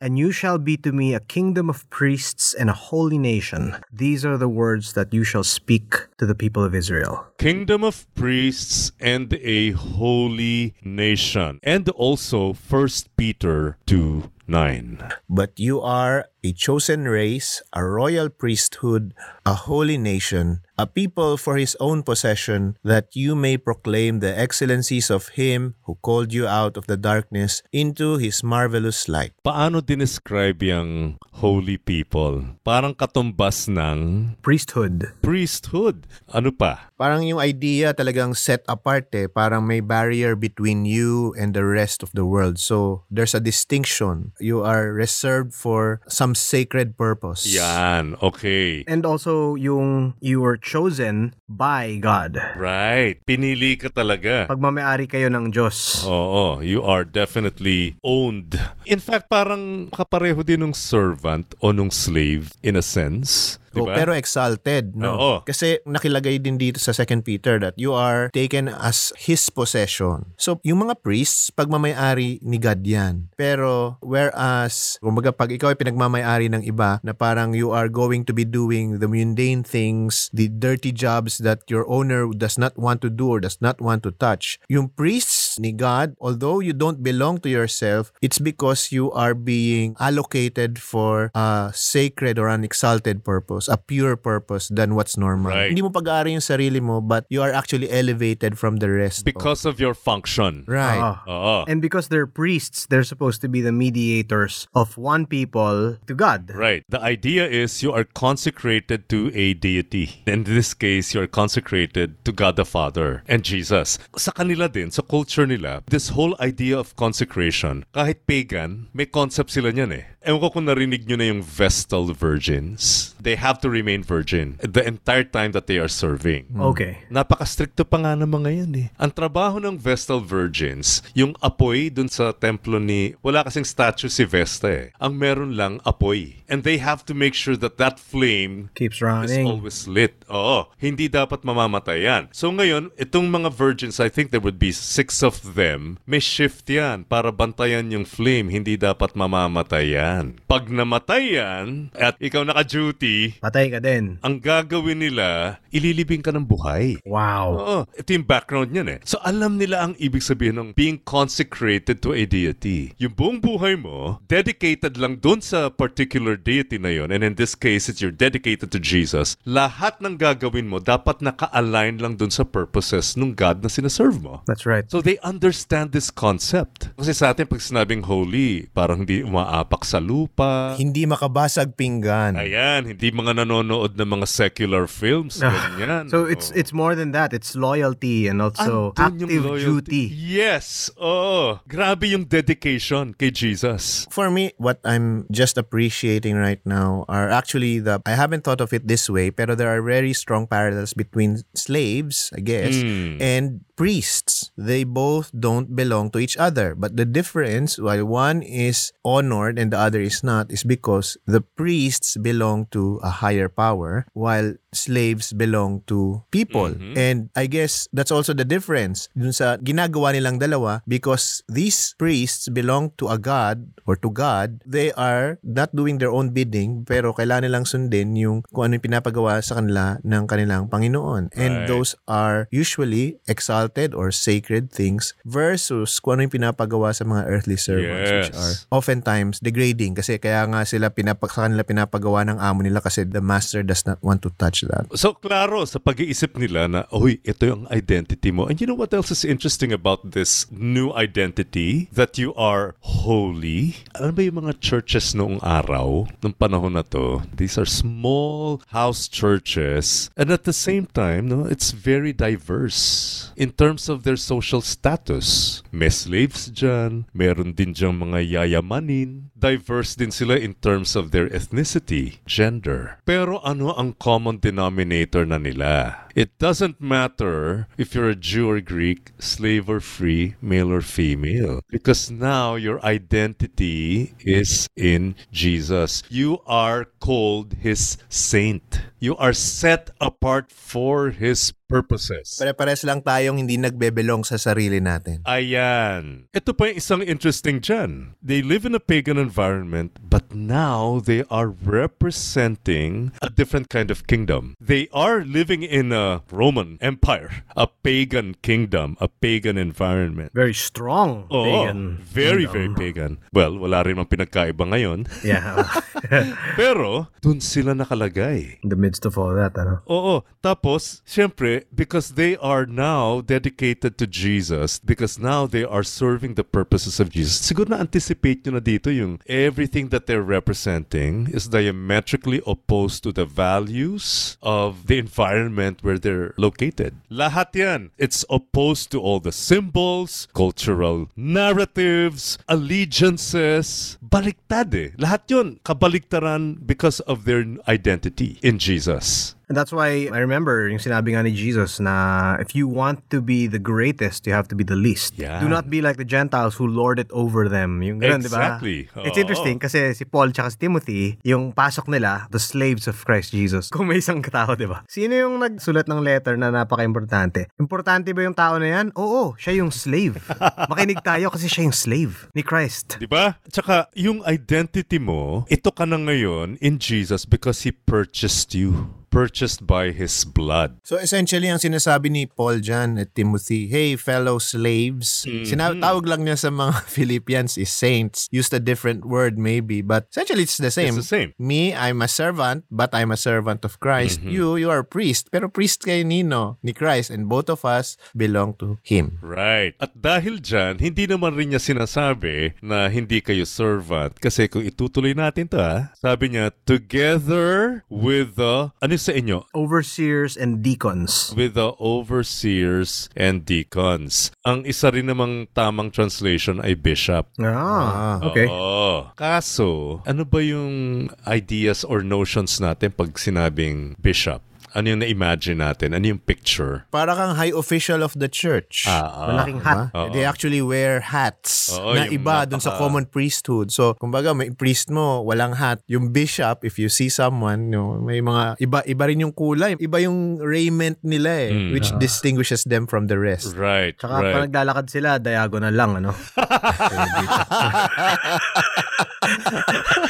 [0.00, 3.76] And you shall be to me a kingdom of priests and a holy nation.
[3.92, 7.26] These are the words that you shall speak to the people of Israel.
[7.38, 11.60] Kingdom of priests and a holy nation.
[11.62, 15.12] And also 1 Peter 2 9.
[15.28, 19.10] But you are a chosen race, a royal priesthood,
[19.42, 25.10] a holy nation, a people for his own possession, that you may proclaim the excellencies
[25.10, 29.34] of him who called you out of the darkness into his marvelous light.
[29.42, 32.46] Paano dinescribe yung holy people?
[32.62, 35.10] Parang katumbas ng Priesthood.
[35.26, 36.06] priesthood.
[36.30, 36.94] Ano pa?
[36.94, 39.26] Parang yung idea talagang set apart eh.
[39.26, 42.60] Parang may barrier between you and the rest of the world.
[42.62, 44.36] So, there's a distinction.
[44.38, 47.48] You are reserved for some sacred purpose.
[47.48, 48.84] Yan, okay.
[48.84, 52.38] And also yung you were chosen by God.
[52.54, 53.18] Right.
[53.24, 54.46] Pinili ka talaga.
[54.46, 56.04] Pagmamayari kayo ng Diyos.
[56.04, 58.60] Oo, you are definitely owned.
[58.84, 63.58] In fact, parang kapareho din ng servant o nung slave in a sense.
[63.76, 63.94] Oh, Diba?
[63.94, 65.12] pero exalted, no?
[65.16, 65.34] Oo.
[65.44, 70.32] Kasi nakilagay din dito sa 2 Peter that you are taken as His possession.
[70.40, 73.28] So, yung mga priests, pagmamayari ni God yan.
[73.36, 78.32] Pero, whereas, kumbaga pag ikaw ay pinagmamayari ng iba, na parang you are going to
[78.32, 83.12] be doing the mundane things, the dirty jobs that your owner does not want to
[83.12, 84.56] do or does not want to touch.
[84.72, 89.96] Yung priests ni God, although you don't belong to yourself, it's because you are being
[90.00, 95.52] allocated for a sacred or an exalted purpose, a pure purpose than what's normal.
[95.52, 95.70] Right.
[95.70, 99.24] Hindi mo pag-aari yung sarili mo, but you are actually elevated from the rest.
[99.24, 100.64] Because of your function.
[100.66, 101.00] right.
[101.00, 101.22] Ah.
[101.26, 101.56] Oo.
[101.66, 106.50] And because they're priests, they're supposed to be the mediators of one people to God.
[106.54, 106.84] Right.
[106.88, 110.22] The idea is you are consecrated to a deity.
[110.26, 113.98] In this case, you are consecrated to God the Father and Jesus.
[114.16, 119.50] Sa kanila din, sa culture nila, this whole idea of consecration, kahit pagan, may concept
[119.50, 120.04] sila niyan eh.
[120.26, 123.14] Ewan ko kung narinig nyo na yung Vestal Virgins.
[123.22, 126.50] They have to remain virgin the entire time that they are serving.
[126.50, 127.06] Okay.
[127.14, 128.88] Napaka-stricto pa nga naman ngayon eh.
[128.98, 133.14] Ang trabaho ng Vestal Virgins, yung apoy dun sa templo ni...
[133.22, 134.90] Wala kasing statue si Vesta eh.
[134.98, 136.42] Ang meron lang, apoy.
[136.50, 139.46] And they have to make sure that that flame Keeps is running.
[139.46, 140.26] always lit.
[140.26, 140.70] Oo.
[140.74, 142.22] Hindi dapat mamamatay yan.
[142.34, 146.02] So ngayon, itong mga virgins, I think there would be six of them.
[146.02, 148.50] May shift yan para bantayan yung flame.
[148.50, 150.15] Hindi dapat mamamatay yan.
[150.46, 154.16] Pag namatay yan, at ikaw naka-duty, Patay ka din.
[154.20, 157.00] ang gagawin nila, ililibing ka ng buhay.
[157.04, 157.46] Wow.
[157.56, 158.98] Oo, ito yung background niyan eh.
[159.04, 162.94] So alam nila ang ibig sabihin ng being consecrated to a deity.
[162.96, 167.10] Yung buong buhay mo, dedicated lang dun sa particular deity na yun.
[167.10, 169.36] And in this case, it's you're dedicated to Jesus.
[169.44, 174.40] Lahat ng gagawin mo, dapat naka-align lang dun sa purposes ng God na sinaserve mo.
[174.48, 174.88] That's right.
[174.88, 176.88] So they understand this concept.
[176.96, 180.78] Kasi sa atin, pag sinabing holy, parang hindi umaapak sa lupa.
[180.78, 182.38] Hindi makabasag pinggan.
[182.38, 185.42] Ayan, hindi mga nanonood ng mga secular films.
[185.42, 186.06] Ganyan.
[186.06, 186.58] So it's Oo.
[186.62, 187.34] it's more than that.
[187.34, 190.06] It's loyalty and also Andun active duty.
[190.14, 190.88] Yes.
[190.96, 191.58] Oo.
[191.66, 194.06] Grabe yung dedication kay Jesus.
[194.08, 198.70] For me, what I'm just appreciating right now are actually the I haven't thought of
[198.70, 203.18] it this way, pero there are very strong parallels between slaves, I guess, Mm.
[203.18, 203.44] and
[203.76, 204.50] priests.
[204.56, 206.74] They both don't belong to each other.
[206.74, 211.40] But the difference, while one is honored and the other is not, is because the
[211.40, 216.70] priests belong to a higher power while slaves belong to people.
[216.70, 216.94] Mhm.
[216.94, 222.46] And I guess that's also the difference dun sa ginagawa nilang dalawa because these priests
[222.46, 224.60] belong to a god or to God.
[224.62, 228.84] They are not doing their own bidding pero kailangan nilang sundin yung kung ano yung
[228.84, 231.32] pinapagawa sa kanila ng kanilang Panginoon.
[231.32, 231.70] And Right.
[231.70, 237.56] those are usually exalted or sacred things versus kung ano yung pinapagawa sa mga earthly
[237.56, 238.36] servants which Yes.
[238.36, 243.06] are oftentimes degrading kasi kaya nga sila pinapag sa kanila pinapagawa ng amo nila kasi
[243.06, 244.90] the master does not want to touch that.
[244.98, 248.46] So, klaro, sa pag-iisip nila na, uy, ito yung identity mo.
[248.46, 251.88] And you know what else is interesting about this new identity?
[251.92, 253.82] That you are holy.
[253.96, 259.08] Alam ba yung mga churches noong araw, ng panahon na to, these are small house
[259.08, 260.10] churches.
[260.16, 265.60] And at the same time, no, it's very diverse in terms of their social status.
[265.70, 269.30] May slaves dyan, meron din dyan mga yayamanin.
[269.36, 272.98] diverse din sila in terms of their ethnicity, gender.
[273.04, 276.08] Pero ano ang common denominator na nila?
[276.16, 281.60] It doesn't matter if you're a Jew or Greek, slave or free, male or female.
[281.68, 286.02] Because now your identity is in Jesus.
[286.08, 288.80] You are called His saint.
[288.96, 292.38] You are set apart for His purposes.
[292.38, 295.20] Pare-pares lang tayong hindi nagbebelong sa sarili natin.
[295.26, 296.30] Ayan.
[296.30, 298.14] Ito pa yung isang interesting dyan.
[298.22, 304.06] They live in a pagan environment, but now they are representing a different kind of
[304.06, 304.54] kingdom.
[304.62, 310.30] They are living in a Roman Empire, a pagan kingdom, a pagan environment.
[310.32, 311.98] Very strong Oo, pagan.
[312.00, 312.54] very, kingdom.
[312.54, 313.12] very pagan.
[313.34, 315.10] Well, wala rin mang pinagkaiba ngayon.
[315.26, 315.66] Yeah.
[316.60, 318.62] Pero, dun sila nakalagay.
[318.62, 319.82] In the midst of all that, ano?
[319.90, 320.22] Oo.
[320.38, 326.46] Tapos, syempre, because they are now dedicated to Jesus, because now they are serving the
[326.46, 332.38] purposes of Jesus, siguro na-anticipate nyo na dito yung everything that they're representing is diametrically
[332.46, 336.94] opposed to the values of the environment where they're located.
[337.10, 337.90] Lahat yan.
[337.98, 343.98] It's opposed to all the symbols, cultural narratives, allegiances.
[344.06, 344.94] Baliktad eh.
[344.96, 349.35] Lahat yun, kabaliktaran because of their identity in Jesus.
[349.46, 353.22] And that's why I remember yung sinabi nga ni Jesus na if you want to
[353.22, 355.14] be the greatest, you have to be the least.
[355.14, 355.38] Yeah.
[355.38, 357.78] Do not be like the Gentiles who lord it over them.
[357.86, 358.26] Yung ganun?
[358.26, 358.90] Exactly.
[359.06, 359.22] It's Oo.
[359.22, 363.70] interesting kasi si Paul tsaka si Timothy, yung pasok nila, the slaves of Christ Jesus.
[363.74, 364.82] Kung may isang tao, di ba?
[364.90, 367.46] Sino yung nagsulat ng letter na napaka-importante?
[367.62, 368.86] Importante ba yung tao na yan?
[368.98, 370.18] Oo, siya yung slave.
[370.74, 372.98] Makinig tayo kasi siya yung slave ni Christ.
[372.98, 373.38] Di ba?
[373.46, 378.90] Tsaka, yung identity mo, ito ka na ngayon in Jesus because He purchased you.
[379.08, 380.76] Purchased by His blood.
[380.84, 385.24] So essentially, ang sinasabi ni Paul dyan at Timothy, hey, fellow slaves.
[385.24, 385.44] Mhm.
[385.46, 388.28] Sina- tawag lang niya sa mga Philippians is saints.
[388.30, 390.96] Used a different word maybe, but essentially it's the same.
[390.96, 391.30] It's the same.
[391.38, 394.20] Me, I'm a servant, but I'm a servant of Christ.
[394.20, 394.30] Mhm.
[394.30, 395.28] You, you are a priest.
[395.30, 397.08] Pero priest kayo nino, ni Christ.
[397.08, 399.18] And both of us belong to Him.
[399.22, 399.72] Right.
[399.78, 404.18] At dahil dyan, hindi naman rin niya sinasabi na hindi kayo servant.
[404.18, 409.46] Kasi kung itutuloy natin to ha, sabi niya, together with the, ano sa inyo?
[409.54, 411.30] Overseers and deacons.
[411.38, 414.34] With the overseers and deacons.
[414.42, 417.30] Ang isa rin namang tamang translation ay bishop.
[417.38, 418.50] Ah, okay.
[418.50, 419.14] Oo.
[419.14, 424.42] Kaso, ano ba yung ideas or notions natin pag sinabing bishop?
[424.72, 425.94] Ano yung na-imagine natin?
[425.94, 426.84] Ano yung picture?
[426.90, 428.84] Para kang high official of the church.
[428.84, 429.92] Ah, Malaking hat.
[429.92, 430.10] Diba?
[430.10, 433.70] They actually wear hats Oo, na yung iba dun sa napaka- common priesthood.
[433.70, 435.80] So, kumbaga, may priest mo, walang hat.
[435.86, 439.76] Yung bishop, if you see someone, no, may mga iba iba rin yung kulay.
[439.76, 441.70] Iba yung raiment nila eh, Mm.
[441.72, 443.54] which distinguishes them from the rest.
[443.54, 444.32] Right, Tsaka right.
[444.34, 446.10] pag naglalakad sila, diagonal lang, ano?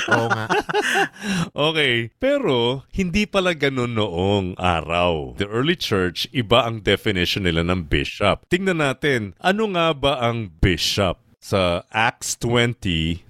[0.09, 0.45] Oo nga.
[1.53, 5.35] Okay, pero hindi pala ganun noong araw.
[5.41, 8.47] The early church, iba ang definition nila ng bishop.
[8.47, 11.26] Tingnan natin, ano nga ba ang bishop?
[11.47, 13.23] Sa Acts 20:28.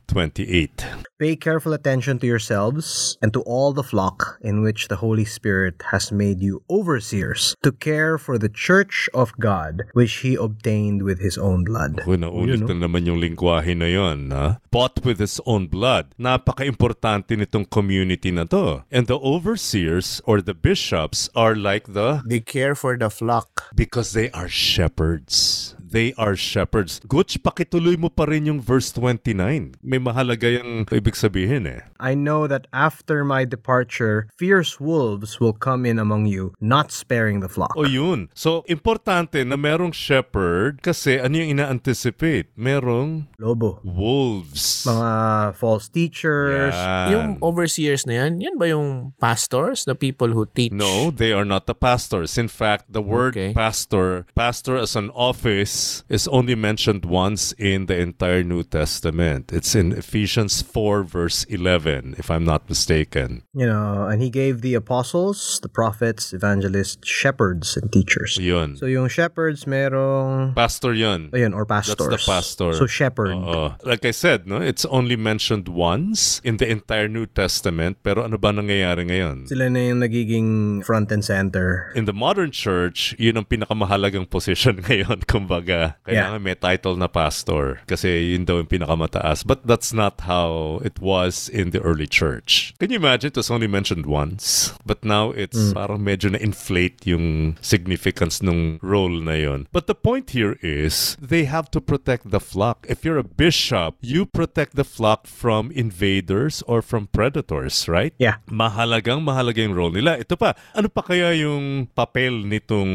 [1.20, 5.92] Pay careful attention to yourselves and to all the flock in which the Holy Spirit
[5.92, 11.20] has made you overseers to care for the church of God, which He obtained with
[11.20, 12.00] His own blood.
[12.08, 12.72] Uy, naulit Yun, no?
[12.72, 14.64] na naman yung lingwahe na yon, ha?
[14.72, 16.16] Bought with his own blood.
[16.16, 18.88] Napaka-importante nitong community na to.
[18.88, 23.68] And the overseers or the bishops are like the They care for the flock.
[23.76, 25.75] because they are shepherds.
[25.96, 27.00] They are shepherds.
[27.08, 29.80] Gutch, pakituloy mo pa rin yung verse 29.
[29.80, 31.88] May mahalaga yung ibig sabihin eh.
[31.96, 37.40] I know that after my departure, fierce wolves will come in among you, not sparing
[37.40, 37.72] the flock.
[37.80, 38.28] O yun.
[38.36, 42.52] So, importante na merong shepherd kasi ano yung ina-anticipate?
[42.60, 43.80] Merong Lobo.
[43.80, 44.84] wolves.
[44.84, 45.08] Mga
[45.56, 46.76] false teachers.
[46.76, 47.08] Yan.
[47.08, 49.88] Yung overseers na yan, yan ba yung pastors?
[49.88, 50.76] The people who teach?
[50.76, 52.36] No, they are not the pastors.
[52.36, 53.56] In fact, the word Okay.
[53.56, 59.52] pastor, pastor as an office, is only mentioned once in the entire New Testament.
[59.52, 63.42] It's in Ephesians 4, verse 11, if I'm not mistaken.
[63.52, 68.38] You know, and He gave the apostles, the prophets, evangelists, shepherds, and teachers.
[68.40, 68.76] Yun.
[68.76, 71.30] So yung shepherds merong Pastor yun.
[71.34, 71.96] ayun or pastors.
[71.98, 72.70] That's the pastor.
[72.74, 73.34] So shepherd.
[73.34, 73.74] Oo.
[73.82, 77.98] Like I said, no, it's only mentioned once in the entire New Testament.
[78.06, 79.50] Pero ano ba nangyayari ngayon?
[79.50, 80.48] Sila na yung nagiging
[80.86, 81.90] front and center.
[81.98, 85.65] In the modern church, yun ang pinakamahalagang position ngayon, kumbaga.
[85.66, 89.42] Kumbaga, kailangan may title na pastor kasi yun daw yung pinakamataas.
[89.42, 92.70] But that's not how it was in the early church.
[92.78, 93.34] Can you imagine?
[93.34, 94.70] It was only mentioned once.
[94.86, 99.66] But now it's parang medyo na-inflate yung significance ng role na yon.
[99.74, 102.86] But the point here is they have to protect the flock.
[102.86, 108.14] If you're a bishop, you protect the flock from invaders or from predators, right?
[108.22, 108.38] Yeah.
[108.46, 110.14] Mahalagang mahalaga yung role nila.
[110.14, 112.90] Ito pa, ano pa kaya yung papel nitong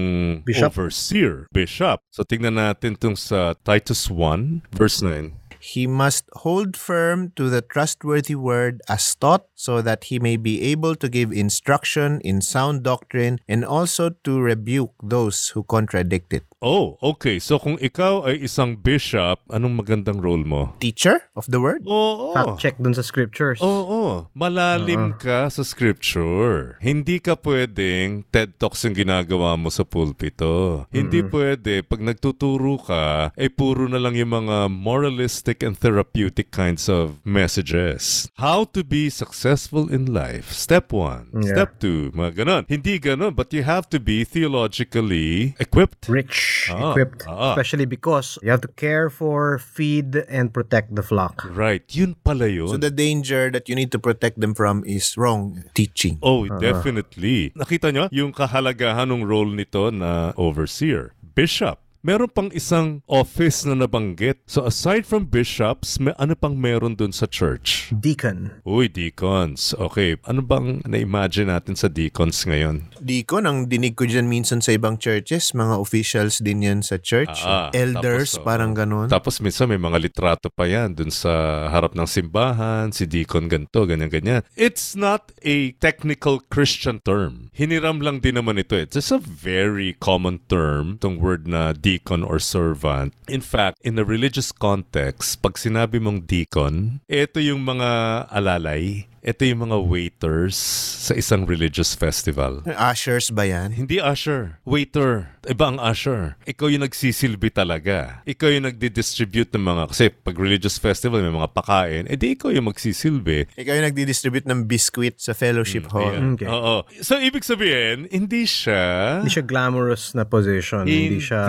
[0.48, 0.72] Bishop?
[0.72, 2.00] overseer, bishop?
[2.16, 5.34] So tingnan natin itong sa Titus 1, verse 9.
[5.62, 10.62] He must hold firm to the trustworthy word as taught, so that he may be
[10.74, 16.50] able to give instruction in sound doctrine and also to rebuke those who contradict it.
[16.62, 17.42] Oh, okay.
[17.42, 20.78] So kung ikaw ay isang bishop, anong magandang role mo?
[20.78, 21.82] Teacher of the word?
[21.90, 22.38] Oo.
[22.38, 23.58] Fact check dun sa scriptures.
[23.66, 26.78] Oo, malalim ka sa scripture.
[26.78, 30.86] Hindi ka pwedeng TED Talks yung ginagawa mo sa pulpito.
[30.94, 36.86] Hindi pwede, pag nagtuturo ka, ay puro na lang yung mga moralistic and therapeutic kinds
[36.86, 38.30] of messages.
[38.38, 40.54] How to be successful in life.
[40.54, 41.34] Step one.
[41.34, 41.58] Yeah.
[41.58, 42.14] Step two.
[42.14, 42.64] Mga ganon.
[42.70, 46.06] Hindi ganon, but you have to be theologically equipped.
[46.06, 47.26] Rich, Ah, equipped.
[47.28, 47.52] ah.
[47.52, 51.44] Especially because you have to care for, feed, and protect the flock.
[51.50, 51.84] Right.
[51.92, 52.70] Yun pala yun.
[52.72, 56.22] So the danger that you need to protect them from is wrong teaching.
[56.22, 57.52] Oh, definitely.
[57.58, 61.81] Nakita nyo yung kahalagahan ng role nito na overseer, bishop.
[62.02, 64.42] Meron pang isang office na nabanggit.
[64.50, 67.94] So aside from bishops, may ano pang meron dun sa church?
[67.94, 68.58] Deacon.
[68.66, 69.78] Uy, deacons.
[69.78, 72.90] Okay, ano bang na-imagine natin sa deacons ngayon?
[72.98, 77.46] Deacon, ang dinig ko dyan minsan sa ibang churches, mga officials din yan sa church.
[77.46, 78.46] Ah, Elders, tapos, oh.
[78.50, 79.06] parang ganun.
[79.06, 83.86] Tapos minsan may mga litrato pa yan dun sa harap ng simbahan, si deacon ganito,
[83.86, 84.42] ganyan-ganyan.
[84.58, 87.54] It's not a technical Christian term.
[87.54, 88.74] Hiniram lang din naman ito.
[88.74, 91.91] It's just a very common term, itong word na deacon
[92.24, 93.12] or servant.
[93.28, 97.90] In fact, in a religious context, pag sinabi mong deacon, ito yung mga
[98.32, 100.58] alalay, ito yung mga waiters
[101.02, 102.66] sa isang religious festival.
[102.66, 103.78] Ushers ba yan?
[103.78, 105.38] Hindi usher, waiter.
[105.46, 106.38] Iba ang usher.
[106.46, 108.22] Ikaw yung nagsisilbi talaga.
[108.30, 112.70] Ikaw yung nagdi-distribute ng mga, kasi pag religious festival may mga pakain, edi ikaw yung
[112.70, 113.50] magsisilbi.
[113.58, 116.14] Ikaw yung nagdi-distribute ng biscuit sa fellowship hall.
[116.14, 116.38] Ayan.
[116.38, 116.46] Okay.
[116.46, 116.86] Oo.
[117.02, 119.22] So, ibig sabihin, hindi siya...
[119.26, 120.86] Hindi siya glamorous na position.
[120.86, 121.42] Hindi, siya...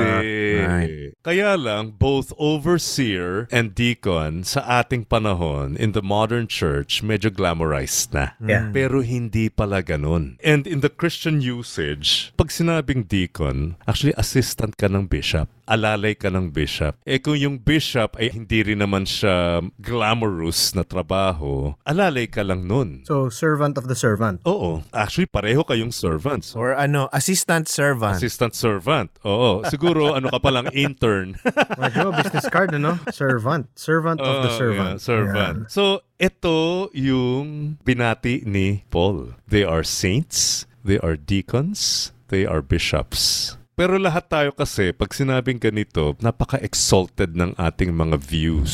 [0.64, 1.12] Right.
[1.20, 7.28] Kaya lang, both overseer and deacon sa ating panahon in the modern church, medyo
[7.62, 8.34] glamorized na.
[8.42, 8.70] Yeah.
[8.74, 10.38] Pero hindi pala ganun.
[10.42, 15.48] And in the Christian usage, pag sinabing deacon, actually assistant ka ng bishop.
[15.72, 17.00] Alalay ka ng bishop.
[17.08, 22.68] Eh kung yung bishop ay hindi rin naman siya glamorous na trabaho, alalay ka lang
[22.68, 23.08] nun.
[23.08, 24.44] So, servant of the servant.
[24.44, 24.84] Oo.
[24.92, 26.52] Actually, pareho kayong servants.
[26.52, 28.20] Or ano, assistant servant.
[28.20, 29.08] Assistant servant.
[29.24, 29.64] Oo.
[29.64, 31.40] Siguro ano ka palang intern.
[31.80, 33.00] Medyo business card, ano?
[33.08, 33.64] Servant.
[33.72, 34.96] Servant of the Oh, servant.
[34.98, 35.56] yeah, servant.
[35.72, 39.38] So, ito yung binati ni Paul.
[39.48, 43.56] They are saints, they are deacons, they are bishops.
[43.72, 48.72] Pero lahat tayo kasi, pag sinabing ganito, napaka-exalted ng ating mga views.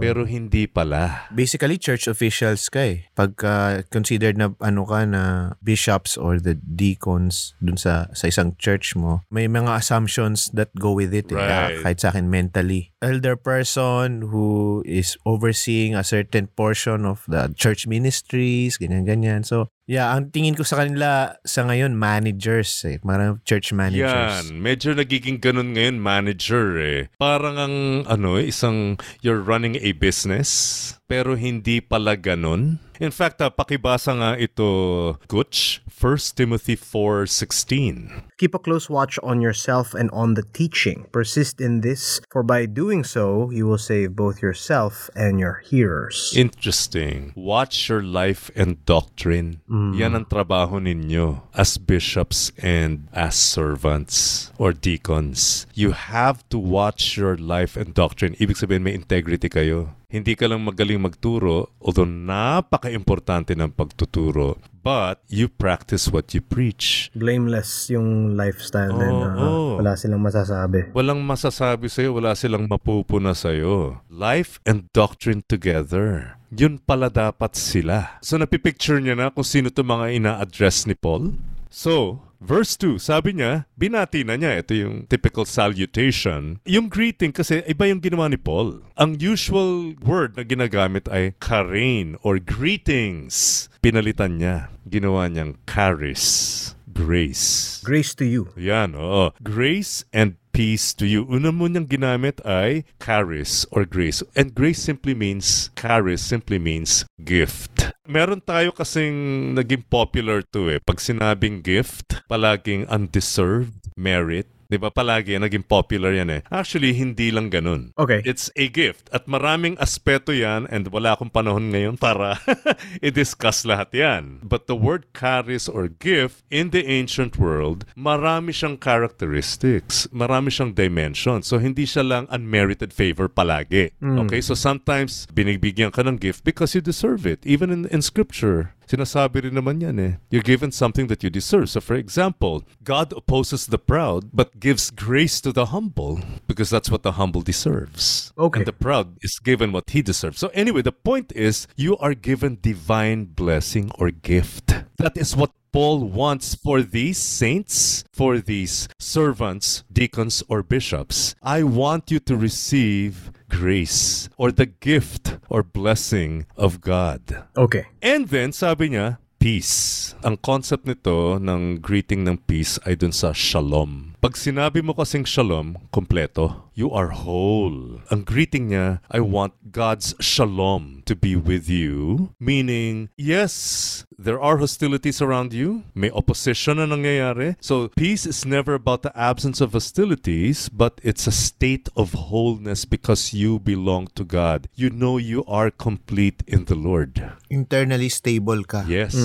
[0.00, 1.28] Pero hindi pala.
[1.28, 3.08] Basically, church officials ka eh.
[3.12, 8.96] Pagka considered na ano ka na bishops or the deacons dun sa, sa isang church
[8.96, 11.28] mo, may mga assumptions that go with it.
[11.28, 11.36] Eh.
[11.36, 11.50] Right.
[11.50, 12.89] Ah, Kahit sa akin mentally.
[13.00, 19.40] Elder person who is overseeing a certain portion of the church ministries, ganyan-ganyan.
[19.40, 23.00] So, yeah, ang tingin ko sa kanila sa ngayon, managers eh.
[23.00, 24.52] Marang church managers.
[24.52, 27.08] Yan, medyo nagiging ganun ngayon manager eh.
[27.16, 32.78] Parang ang ano, eh, isang you're running a business pero hindi pala ganun.
[33.00, 38.28] In fact, ah, pakibasa nga ito, Kutch, 1 Timothy 4.16.
[38.36, 41.08] Keep a close watch on yourself and on the teaching.
[41.10, 46.30] Persist in this, for by doing so, you will save both yourself and your hearers.
[46.36, 47.32] Interesting.
[47.34, 49.64] Watch your life and doctrine.
[49.96, 55.64] Yan ang trabaho ninyo as bishops and as servants or deacons.
[55.72, 58.36] You have to watch your life and doctrine.
[58.36, 59.96] Ibig sabihin may integrity kayo.
[60.10, 67.14] Hindi ka lang magaling magturo, although napaka-importante ng pagtuturo, but you practice what you preach.
[67.14, 69.06] Blameless yung lifestyle din.
[69.06, 69.78] Oo, na oo.
[69.78, 70.90] Wala silang masasabi.
[70.90, 74.02] Walang masasabi sa'yo, wala silang mapupuna sa'yo.
[74.10, 76.34] Life and doctrine together.
[76.50, 78.18] Yun pala dapat sila.
[78.18, 81.38] So napipicture niya na kung sino to mga ina-address ni Paul?
[81.70, 84.64] So, verse 2, sabi niya, binati na niya.
[84.64, 86.58] Ito yung typical salutation.
[86.64, 88.82] Yung greeting kasi iba yung ginawa ni Paul.
[88.96, 93.68] Ang usual word na ginagamit ay karein or greetings.
[93.84, 94.72] Pinalitan niya.
[94.88, 96.74] Ginawa niyang charis.
[96.90, 97.78] Grace.
[97.86, 98.50] Grace to you.
[98.58, 99.30] Yan, oo.
[99.40, 101.24] Grace and peace to you.
[101.24, 104.20] Una mo niyang ginamit ay charis or grace.
[104.36, 107.96] And grace simply means, charis simply means gift.
[108.04, 110.76] Meron tayo kasing naging popular to eh.
[110.84, 114.52] Pag sinabing gift, palaging undeserved merit.
[114.70, 116.40] Di ba palagi naging popular yan eh.
[116.46, 117.90] Actually, hindi lang ganun.
[117.98, 118.22] Okay.
[118.22, 119.10] It's a gift.
[119.10, 122.38] At maraming aspeto yan and wala akong panahon ngayon para
[123.06, 124.38] i-discuss lahat yan.
[124.46, 130.06] But the word charis or gift in the ancient world, marami siyang characteristics.
[130.14, 131.50] Marami siyang dimensions.
[131.50, 133.90] So hindi siya lang unmerited favor palagi.
[133.98, 134.38] Okay?
[134.38, 137.42] So sometimes binibigyan ka ng gift because you deserve it.
[137.42, 138.78] Even in, in scripture.
[138.90, 140.12] Sinasabi rin naman yan eh.
[140.34, 141.70] You're given something that you deserve.
[141.70, 146.18] So for example, God opposes the proud but gives grace to the humble
[146.50, 148.32] because that's what the humble deserves.
[148.34, 148.58] Okay.
[148.58, 150.42] And the proud is given what he deserves.
[150.42, 154.74] So anyway, the point is you are given divine blessing or gift.
[154.98, 161.36] That is what Paul wants for these saints, for these servants, deacons, or bishops.
[161.42, 167.44] I want you to receive grace or the gift or blessing of God.
[167.58, 167.90] Okay.
[168.00, 170.14] And then, sabi niya, peace.
[170.20, 174.14] Ang concept nito ng greeting ng peace ay dun sa shalom.
[174.20, 176.68] Pag sinabi mo kasing shalom, kompleto.
[176.76, 178.04] You are whole.
[178.12, 182.28] Ang greeting niya, I want God's shalom to be with you.
[182.36, 185.88] Meaning, yes, there are hostilities around you.
[185.96, 187.56] May opposition na nangyayari.
[187.64, 192.84] So, peace is never about the absence of hostilities, but it's a state of wholeness
[192.84, 194.68] because you belong to God.
[194.76, 197.24] You know you are complete in the Lord.
[197.48, 198.84] Internally stable ka.
[198.84, 199.16] Yes.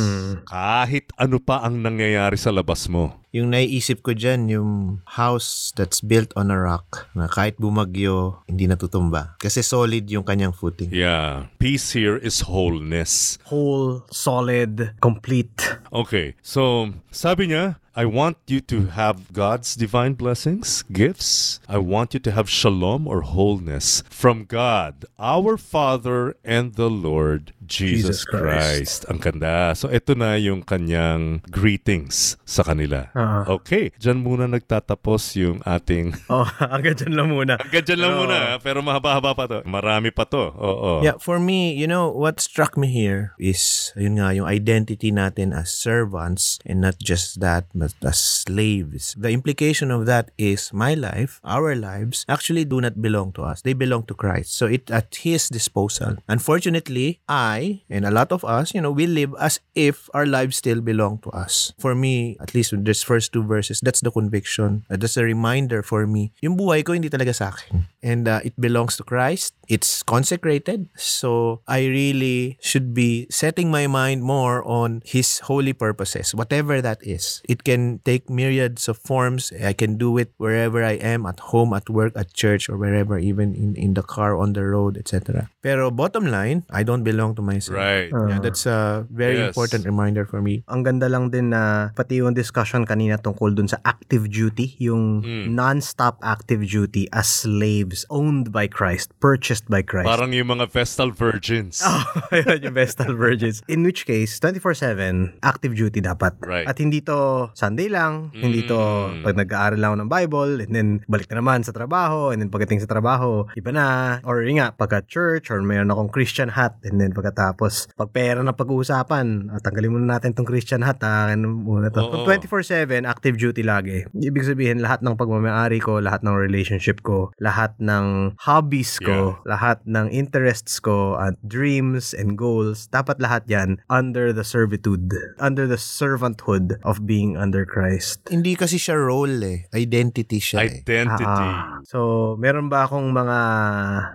[0.48, 3.25] Kahit ano pa ang nangyayari sa labas mo.
[3.36, 8.64] Yung naiisip ko dyan, yung house that's built on a rock na kahit bumagyo, hindi
[8.64, 9.36] natutumba.
[9.44, 10.88] Kasi solid yung kanyang footing.
[10.96, 11.52] Yeah.
[11.60, 13.36] Peace here is wholeness.
[13.52, 15.52] Whole, solid, complete.
[15.92, 16.40] Okay.
[16.40, 21.64] So, sabi niya, I want you to have God's divine blessings, gifts.
[21.64, 27.56] I want you to have shalom or wholeness from God, our Father and the Lord
[27.64, 28.44] Jesus, Jesus Christ.
[28.44, 29.00] Christ.
[29.08, 29.72] Ang ganda.
[29.80, 33.16] So ito na yung kanyang greetings sa kanila.
[33.16, 33.48] Ah.
[33.48, 36.20] Okay, dyan muna nagtatapos yung ating...
[36.36, 37.56] Oh, agad dyan lang muna.
[37.56, 38.20] Hanggang dyan lang Oo.
[38.28, 39.60] muna, pero mahaba-haba pa to.
[39.64, 40.52] Marami pa to.
[40.52, 41.00] Oo.
[41.00, 45.56] Yeah, for me, you know, what struck me here is, yun nga, yung identity natin
[45.56, 49.14] as servants and not just that, but as slaves.
[49.18, 53.62] The implication of that is my life, our lives, actually do not belong to us.
[53.62, 54.56] They belong to Christ.
[54.56, 56.18] So it at His disposal.
[56.28, 60.58] Unfortunately, I and a lot of us, you know, we live as if our lives
[60.58, 61.74] still belong to us.
[61.78, 64.86] For me, at least with this first two verses, that's the conviction.
[64.90, 66.34] That's a reminder for me.
[66.42, 67.86] Yung buhay ko hindi talaga sa akin.
[68.06, 69.58] And uh, it belongs to Christ.
[69.66, 70.94] It's consecrated.
[70.94, 77.02] So I really should be setting my mind more on His holy purposes, whatever that
[77.02, 77.42] is.
[77.50, 79.50] It can take myriads of forms.
[79.58, 83.18] I can do it wherever I am, at home, at work, at church, or wherever,
[83.18, 85.50] even in, in the car, on the road, etc.
[85.66, 87.82] Pero bottom line, I don't belong to myself.
[87.82, 88.14] Right.
[88.14, 89.50] Yeah, that's a very Yes.
[89.58, 90.62] important reminder for me.
[90.70, 95.26] Ang ganda lang din na pati yung discussion kanina tungkol dun sa active duty, yung
[95.26, 95.58] Mm.
[95.58, 100.12] non-stop active duty as slaves owned by Christ, purchased by Christ.
[100.12, 101.80] Parang yung mga Vestal Virgins.
[101.86, 103.62] Oh, yun, yung Vestal Virgins.
[103.70, 106.36] In which case, 24-7, active duty dapat.
[106.42, 106.66] Right.
[106.68, 109.22] At hindi to Sunday lang, hindi to Mm.
[109.22, 112.50] pag nag-aaral lang ako ng Bible, and then balik na naman sa trabaho, and then
[112.50, 114.18] pagdating sa trabaho, iba na.
[114.26, 118.42] Or yun nga, pagka church, or mayroon akong Christian hat, and then pagkatapos, pag pera
[118.42, 122.02] na pag-uusapan, ah, tanggalin muna natin tong Christian hat, ha, ano muna to.
[122.02, 122.12] Oo.
[122.12, 124.04] Kung 24-7, active duty lagi.
[124.12, 129.80] Ibig sabihin, lahat ng pagmamayari ko, lahat ng relationship ko, lahat ng hobbies ko, lahat
[129.86, 135.78] ng interests ko, at dreams and goals, dapat lahat yan under the servitude, under the
[135.78, 138.20] servanthood of being under Christ.
[138.28, 139.60] Hindi kasi siya role eh.
[139.72, 140.82] Identity siya eh.
[140.82, 141.26] Identity.
[141.26, 143.40] Ah, so, meron ba akong mga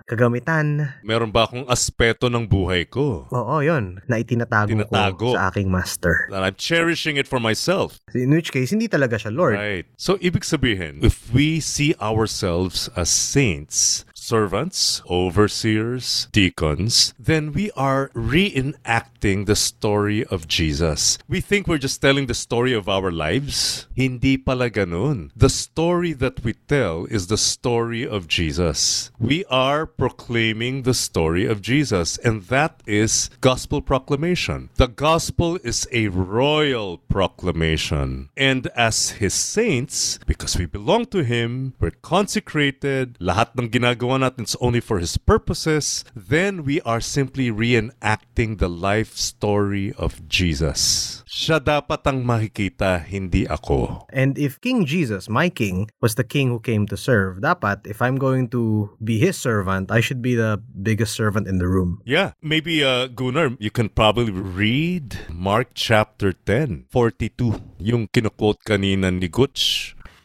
[0.05, 0.91] kagamitan?
[1.07, 3.31] Meron ba akong aspeto ng buhay ko?
[3.31, 5.31] Oo, yon na itinatago Tinatago.
[5.31, 6.27] ko sa aking master.
[6.29, 7.99] That I'm cherishing it for myself.
[8.11, 9.55] In which case, hindi talaga siya Lord.
[9.55, 9.85] Right.
[9.95, 17.71] So, ibig sabihin, if we see ourselves as saints, points servants, overseers, deacons, then we
[17.71, 21.17] are reenacting the story of Jesus.
[21.27, 23.87] We think we're just telling the story of our lives.
[23.95, 25.31] Hindi pala ganun.
[25.35, 29.09] The story that we tell is the story of Jesus.
[29.17, 34.69] We are proclaiming the story of Jesus, and that is gospel proclamation.
[34.75, 38.29] The gospel is a royal proclamation.
[38.37, 44.43] And as his saints, because we belong to him, we're consecrated, lahat ng ginagawa natin
[44.43, 51.21] is only for His purposes, then we are simply reenacting the life story of Jesus.
[51.31, 54.03] Siya dapat ang makikita, hindi ako.
[54.11, 58.03] And if King Jesus, my king, was the king who came to serve, dapat if
[58.03, 62.03] I'm going to be his servant, I should be the biggest servant in the room.
[62.03, 69.07] Yeah, maybe uh, Gunnar, you can probably read Mark chapter 10, 42, yung kinuquote kanina
[69.07, 69.95] ni Gutsch.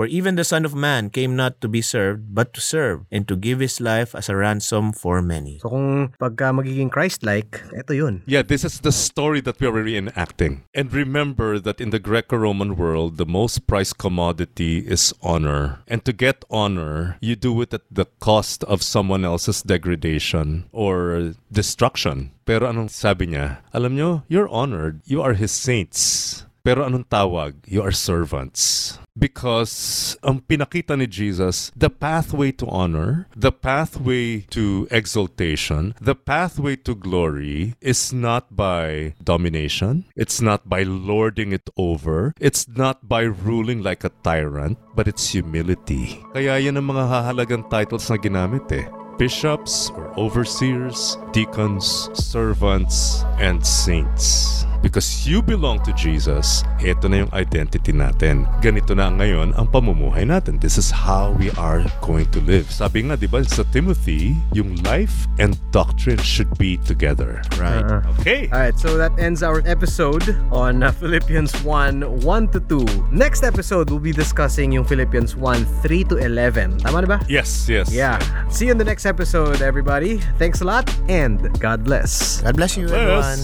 [0.00, 3.28] For even the Son of Man came not to be served, but to serve, and
[3.28, 5.60] to give his life as a ransom for many.
[5.60, 8.24] So kung pagka magiging Christ-like, ito yun.
[8.24, 10.64] Yeah, this is the story that we are reenacting.
[10.72, 15.84] And remember that in the Greco Roman world, the most prized commodity is honor.
[15.84, 21.36] And to get honor, you do it at the cost of someone else's degradation or
[21.52, 22.32] destruction.
[22.48, 23.60] Pero anong sabi niya?
[23.76, 25.04] Alam nyo, you're honored.
[25.04, 26.48] You are his saints.
[26.60, 27.56] Pero anong tawag?
[27.64, 28.96] You are servants.
[29.16, 36.76] Because ang pinakita ni Jesus, the pathway to honor, the pathway to exaltation, the pathway
[36.88, 40.08] to glory is not by domination.
[40.16, 42.32] It's not by lording it over.
[42.40, 46.22] It's not by ruling like a tyrant, but it's humility.
[46.32, 48.86] Kaya yan ang mga hahalagang titles na ginamit eh.
[49.20, 54.59] Bishops or overseers, deacons, servants, and saints.
[54.80, 58.48] Because you belong to Jesus, ito na yung identity natin.
[58.64, 60.56] Ganito na ngayon ang pamumuhay natin.
[60.56, 62.72] This is how we are going to live.
[62.72, 67.44] Sabi nga, di ba, sa Timothy, yung life and doctrine should be together.
[67.60, 67.84] Right.
[68.20, 68.48] Okay.
[68.48, 73.12] Alright, so that ends our episode on uh, Philippians 1, 1 to 2.
[73.12, 76.80] Next episode, we'll be discussing yung Philippians 1, 3 to 11.
[76.80, 77.18] Tama na ba?
[77.28, 77.92] Yes, yes.
[77.92, 78.16] Yeah.
[78.48, 80.18] See you in the next episode, everybody.
[80.40, 82.40] Thanks a lot, and God bless.
[82.40, 82.96] God bless you, Bless.
[82.96, 83.40] everyone.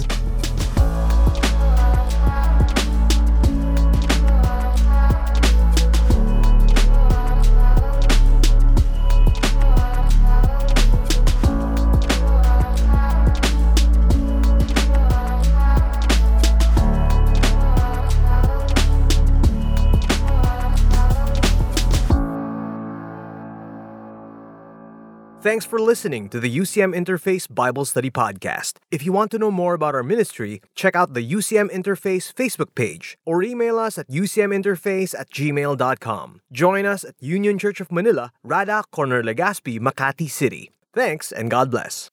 [25.47, 28.79] Thanks for listening to the UCM Interface Bible Study Podcast.
[28.91, 32.75] If you want to know more about our ministry, check out the UCM Interface Facebook
[32.75, 36.41] page or email us at ucminterface at gmail.com.
[36.51, 40.73] Join us at Union Church of Manila, Rada, Corner Legazpi, Makati City.
[40.93, 42.11] Thanks and God bless.